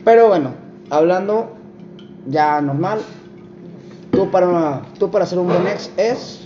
Pero 0.05 0.29
bueno, 0.29 0.53
hablando 0.91 1.51
ya 2.29 2.61
normal, 2.61 3.01
tú 4.11 4.31
para, 4.31 4.83
tú 4.99 5.11
para 5.11 5.27
ser 5.27 5.39
un 5.39 5.49
buen 5.49 5.67
ex 5.67 5.91
es, 5.97 6.41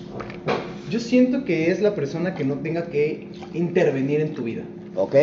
Yo 0.91 1.01
siento 1.01 1.45
que 1.45 1.71
es 1.71 1.81
la 1.81 1.95
persona 1.95 2.35
que 2.35 2.45
no 2.45 2.55
tenga 2.57 2.87
que 2.87 3.29
intervenir 3.55 4.21
en 4.21 4.35
tu 4.35 4.43
vida. 4.43 4.63
ok, 4.97 5.15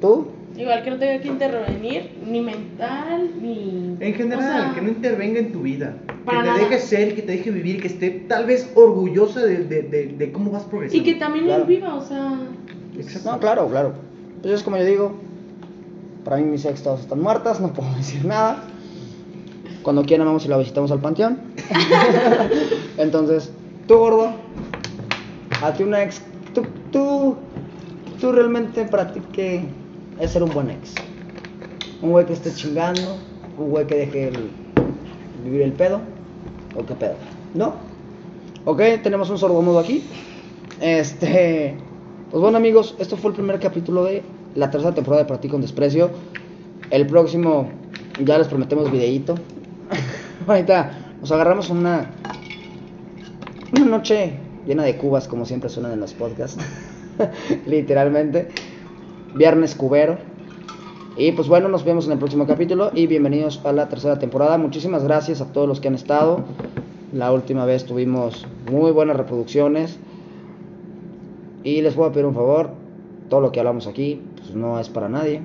tú, 0.00 0.28
Igual 0.56 0.82
que 0.82 0.90
no 0.90 0.96
tenga 0.98 1.20
que 1.20 1.28
intervenir, 1.28 2.10
ni 2.26 2.40
mental, 2.40 3.30
ni. 3.40 3.96
En 4.00 4.14
general, 4.14 4.38
o 4.38 4.42
sea, 4.42 4.72
que 4.74 4.80
no 4.82 4.88
intervenga 4.88 5.38
en 5.38 5.52
tu 5.52 5.62
vida. 5.62 5.94
para 6.24 6.38
que 6.38 6.44
te 6.44 6.50
nada. 6.50 6.58
deje 6.68 6.78
ser, 6.80 7.14
que 7.14 7.22
te 7.22 7.32
deje 7.32 7.50
vivir, 7.52 7.80
que 7.80 7.86
esté 7.86 8.10
tal 8.26 8.44
vez 8.44 8.68
orgullosa 8.74 9.40
de, 9.44 9.58
de, 9.64 9.82
de, 9.82 10.06
de 10.08 10.32
cómo 10.32 10.50
vas 10.50 10.64
Y 10.64 10.68
progresando. 10.70 11.04
que 11.04 11.14
también 11.14 11.44
Claro. 11.44 11.62
él 11.62 11.68
viva, 11.68 11.94
o 11.94 12.04
sea. 12.04 12.32
Exacto. 12.98 13.30
no, 13.32 13.38
claro, 13.38 13.68
claro. 13.68 13.92
Pues 14.42 14.54
es 14.54 14.62
como 14.64 14.78
yo 14.78 14.84
digo, 14.84 15.12
para 16.24 16.38
mí 16.38 16.44
mis 16.44 16.64
ex 16.64 16.82
todas 16.82 17.00
están 17.00 17.20
muertas, 17.20 17.60
no 17.60 17.72
puedo 17.72 17.94
decir 17.96 18.24
nada. 18.24 18.64
Cuando 19.82 20.02
quieran 20.02 20.26
vamos 20.26 20.44
y 20.44 20.48
la 20.48 20.56
visitamos 20.58 20.90
al 20.90 20.98
panteón. 21.00 21.38
Entonces, 22.98 23.52
tú 23.86 23.96
gordo, 23.96 24.32
a 25.62 25.72
ti 25.72 25.82
una 25.82 26.02
ex, 26.02 26.22
tú, 26.54 26.62
tú, 26.92 27.36
tú 28.20 28.32
realmente 28.32 28.84
para 28.84 29.12
ti 29.12 29.20
qué 29.32 29.64
es 30.20 30.30
ser 30.30 30.42
un 30.42 30.50
buen 30.50 30.70
ex. 30.70 30.94
Un 32.02 32.10
güey 32.10 32.26
que 32.26 32.32
esté 32.32 32.52
chingando, 32.52 33.16
un 33.58 33.70
güey 33.70 33.86
que 33.86 33.96
deje 33.96 34.28
el- 34.28 34.50
vivir 35.44 35.62
el 35.62 35.72
pedo, 35.72 36.00
o 36.76 36.84
qué 36.84 36.94
pedo, 36.94 37.14
¿no? 37.54 37.74
Ok, 38.64 38.80
tenemos 39.02 39.30
un 39.30 39.38
sordomudo 39.38 39.78
aquí. 39.78 40.02
Este, 40.80 41.74
pues 42.30 42.40
bueno 42.40 42.56
amigos, 42.58 42.94
esto 42.98 43.16
fue 43.16 43.30
el 43.30 43.36
primer 43.36 43.58
capítulo 43.58 44.04
de 44.04 44.22
la 44.54 44.70
tercera 44.70 44.94
temporada 44.94 45.22
de 45.24 45.28
Para 45.28 45.40
ti 45.40 45.48
con 45.48 45.60
desprecio. 45.60 46.10
El 46.90 47.06
próximo 47.06 47.68
ya 48.24 48.38
les 48.38 48.46
prometemos 48.46 48.90
videíto. 48.90 49.34
Ahorita 50.46 51.14
nos 51.20 51.32
agarramos 51.32 51.70
una 51.70 52.10
una 53.72 53.84
noche 53.84 54.32
llena 54.68 54.82
de 54.82 54.98
cubas 54.98 55.26
como 55.26 55.46
siempre 55.46 55.70
suenan 55.70 55.92
en 55.92 56.00
los 56.00 56.12
podcasts. 56.12 56.62
Literalmente. 57.66 58.48
Viernes 59.34 59.74
cubero. 59.74 60.18
Y 61.16 61.32
pues 61.32 61.48
bueno, 61.48 61.68
nos 61.68 61.84
vemos 61.84 62.04
en 62.06 62.12
el 62.12 62.18
próximo 62.18 62.46
capítulo 62.46 62.90
y 62.94 63.06
bienvenidos 63.06 63.60
a 63.64 63.72
la 63.72 63.88
tercera 63.88 64.18
temporada. 64.18 64.58
Muchísimas 64.58 65.02
gracias 65.02 65.40
a 65.40 65.46
todos 65.46 65.66
los 65.66 65.80
que 65.80 65.88
han 65.88 65.94
estado. 65.94 66.44
La 67.14 67.32
última 67.32 67.64
vez 67.64 67.86
tuvimos 67.86 68.46
muy 68.70 68.92
buenas 68.92 69.16
reproducciones. 69.16 69.98
Y 71.64 71.80
les 71.80 71.96
voy 71.96 72.08
a 72.08 72.12
pedir 72.12 72.26
un 72.26 72.34
favor, 72.34 72.70
todo 73.30 73.40
lo 73.40 73.50
que 73.50 73.60
hablamos 73.60 73.86
aquí 73.86 74.20
pues 74.36 74.54
no 74.54 74.78
es 74.78 74.90
para 74.90 75.08
nadie. 75.08 75.40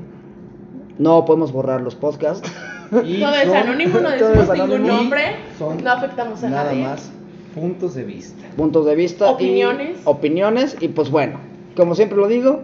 No 1.00 1.24
podemos 1.24 1.54
borrar 1.54 1.82
los 1.82 1.96
podcasts. 1.96 2.52
Y 3.04 3.22
Todo 3.22 3.34
es 3.34 3.50
anónimo, 3.50 4.00
no 4.02 4.10
decimos 4.12 4.50
ningún 4.56 4.86
nombre, 4.86 5.38
no 5.84 5.92
afectamos 5.92 6.44
a 6.44 6.50
nada 6.50 6.66
nadie. 6.66 6.84
más 6.84 7.12
puntos 7.56 7.96
de 7.96 8.04
vista. 8.04 8.44
puntos 8.58 8.86
de 8.86 8.96
vista 8.96 9.28
y 9.30 9.34
Opiniones. 9.34 9.98
opiniones 10.06 10.76
y 10.80 10.88
pues 10.90 11.10
bueno, 11.10 11.40
como 11.76 11.96
siempre 11.96 12.18
lo 12.18 12.28
digo, 12.28 12.62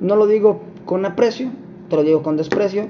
no 0.00 0.16
lo 0.16 0.26
digo 0.26 0.60
con 0.84 1.04
aprecio, 1.04 1.48
te 1.88 1.96
lo 1.96 2.02
digo 2.02 2.22
con 2.22 2.36
desprecio. 2.36 2.86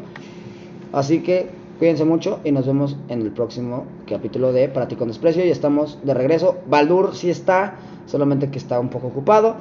Así 0.93 1.21
que 1.21 1.49
cuídense 1.79 2.05
mucho 2.05 2.41
y 2.45 2.53
nos 2.53 2.67
vemos 2.67 2.97
en 3.09 3.23
el 3.23 3.31
próximo 3.33 3.85
capítulo 4.09 4.53
de 4.53 4.69
Para 4.69 4.89
ti 4.89 4.97
con 4.97 5.09
desprecio 5.09 5.45
y 5.45 5.51
estamos 5.51 5.99
de 6.05 6.15
regreso. 6.15 6.57
Baldur 6.69 7.15
sí 7.15 7.31
está, 7.31 7.75
solamente 8.07 8.51
que 8.51 8.59
está 8.59 8.79
un 8.81 8.89
poco 8.89 9.09
ocupado, 9.09 9.57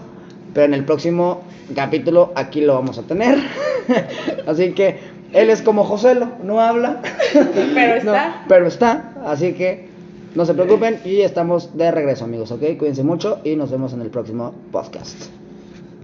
pero 0.53 0.65
en 0.67 0.73
el 0.73 0.85
próximo 0.85 1.41
capítulo 1.75 2.31
aquí 2.35 2.61
lo 2.61 2.75
vamos 2.75 2.97
a 2.97 3.03
tener. 3.03 3.37
Así 4.47 4.71
que 4.73 4.99
él 5.33 5.49
es 5.49 5.61
como 5.61 5.83
Joselo, 5.83 6.29
no 6.43 6.61
habla. 6.61 7.01
Pero 7.33 7.95
No, 8.05 8.11
está. 8.13 8.45
pero 8.47 8.67
está, 8.67 9.13
así 9.25 9.53
que 9.53 9.89
no 10.35 10.45
se 10.45 10.53
preocupen 10.53 10.99
y 11.05 11.21
estamos 11.21 11.77
de 11.77 11.91
regreso 11.91 12.25
amigos, 12.25 12.51
¿ok? 12.51 12.77
Cuídense 12.77 13.03
mucho 13.03 13.39
y 13.43 13.55
nos 13.55 13.71
vemos 13.71 13.93
en 13.93 14.01
el 14.01 14.09
próximo 14.09 14.53
podcast. 14.71 15.44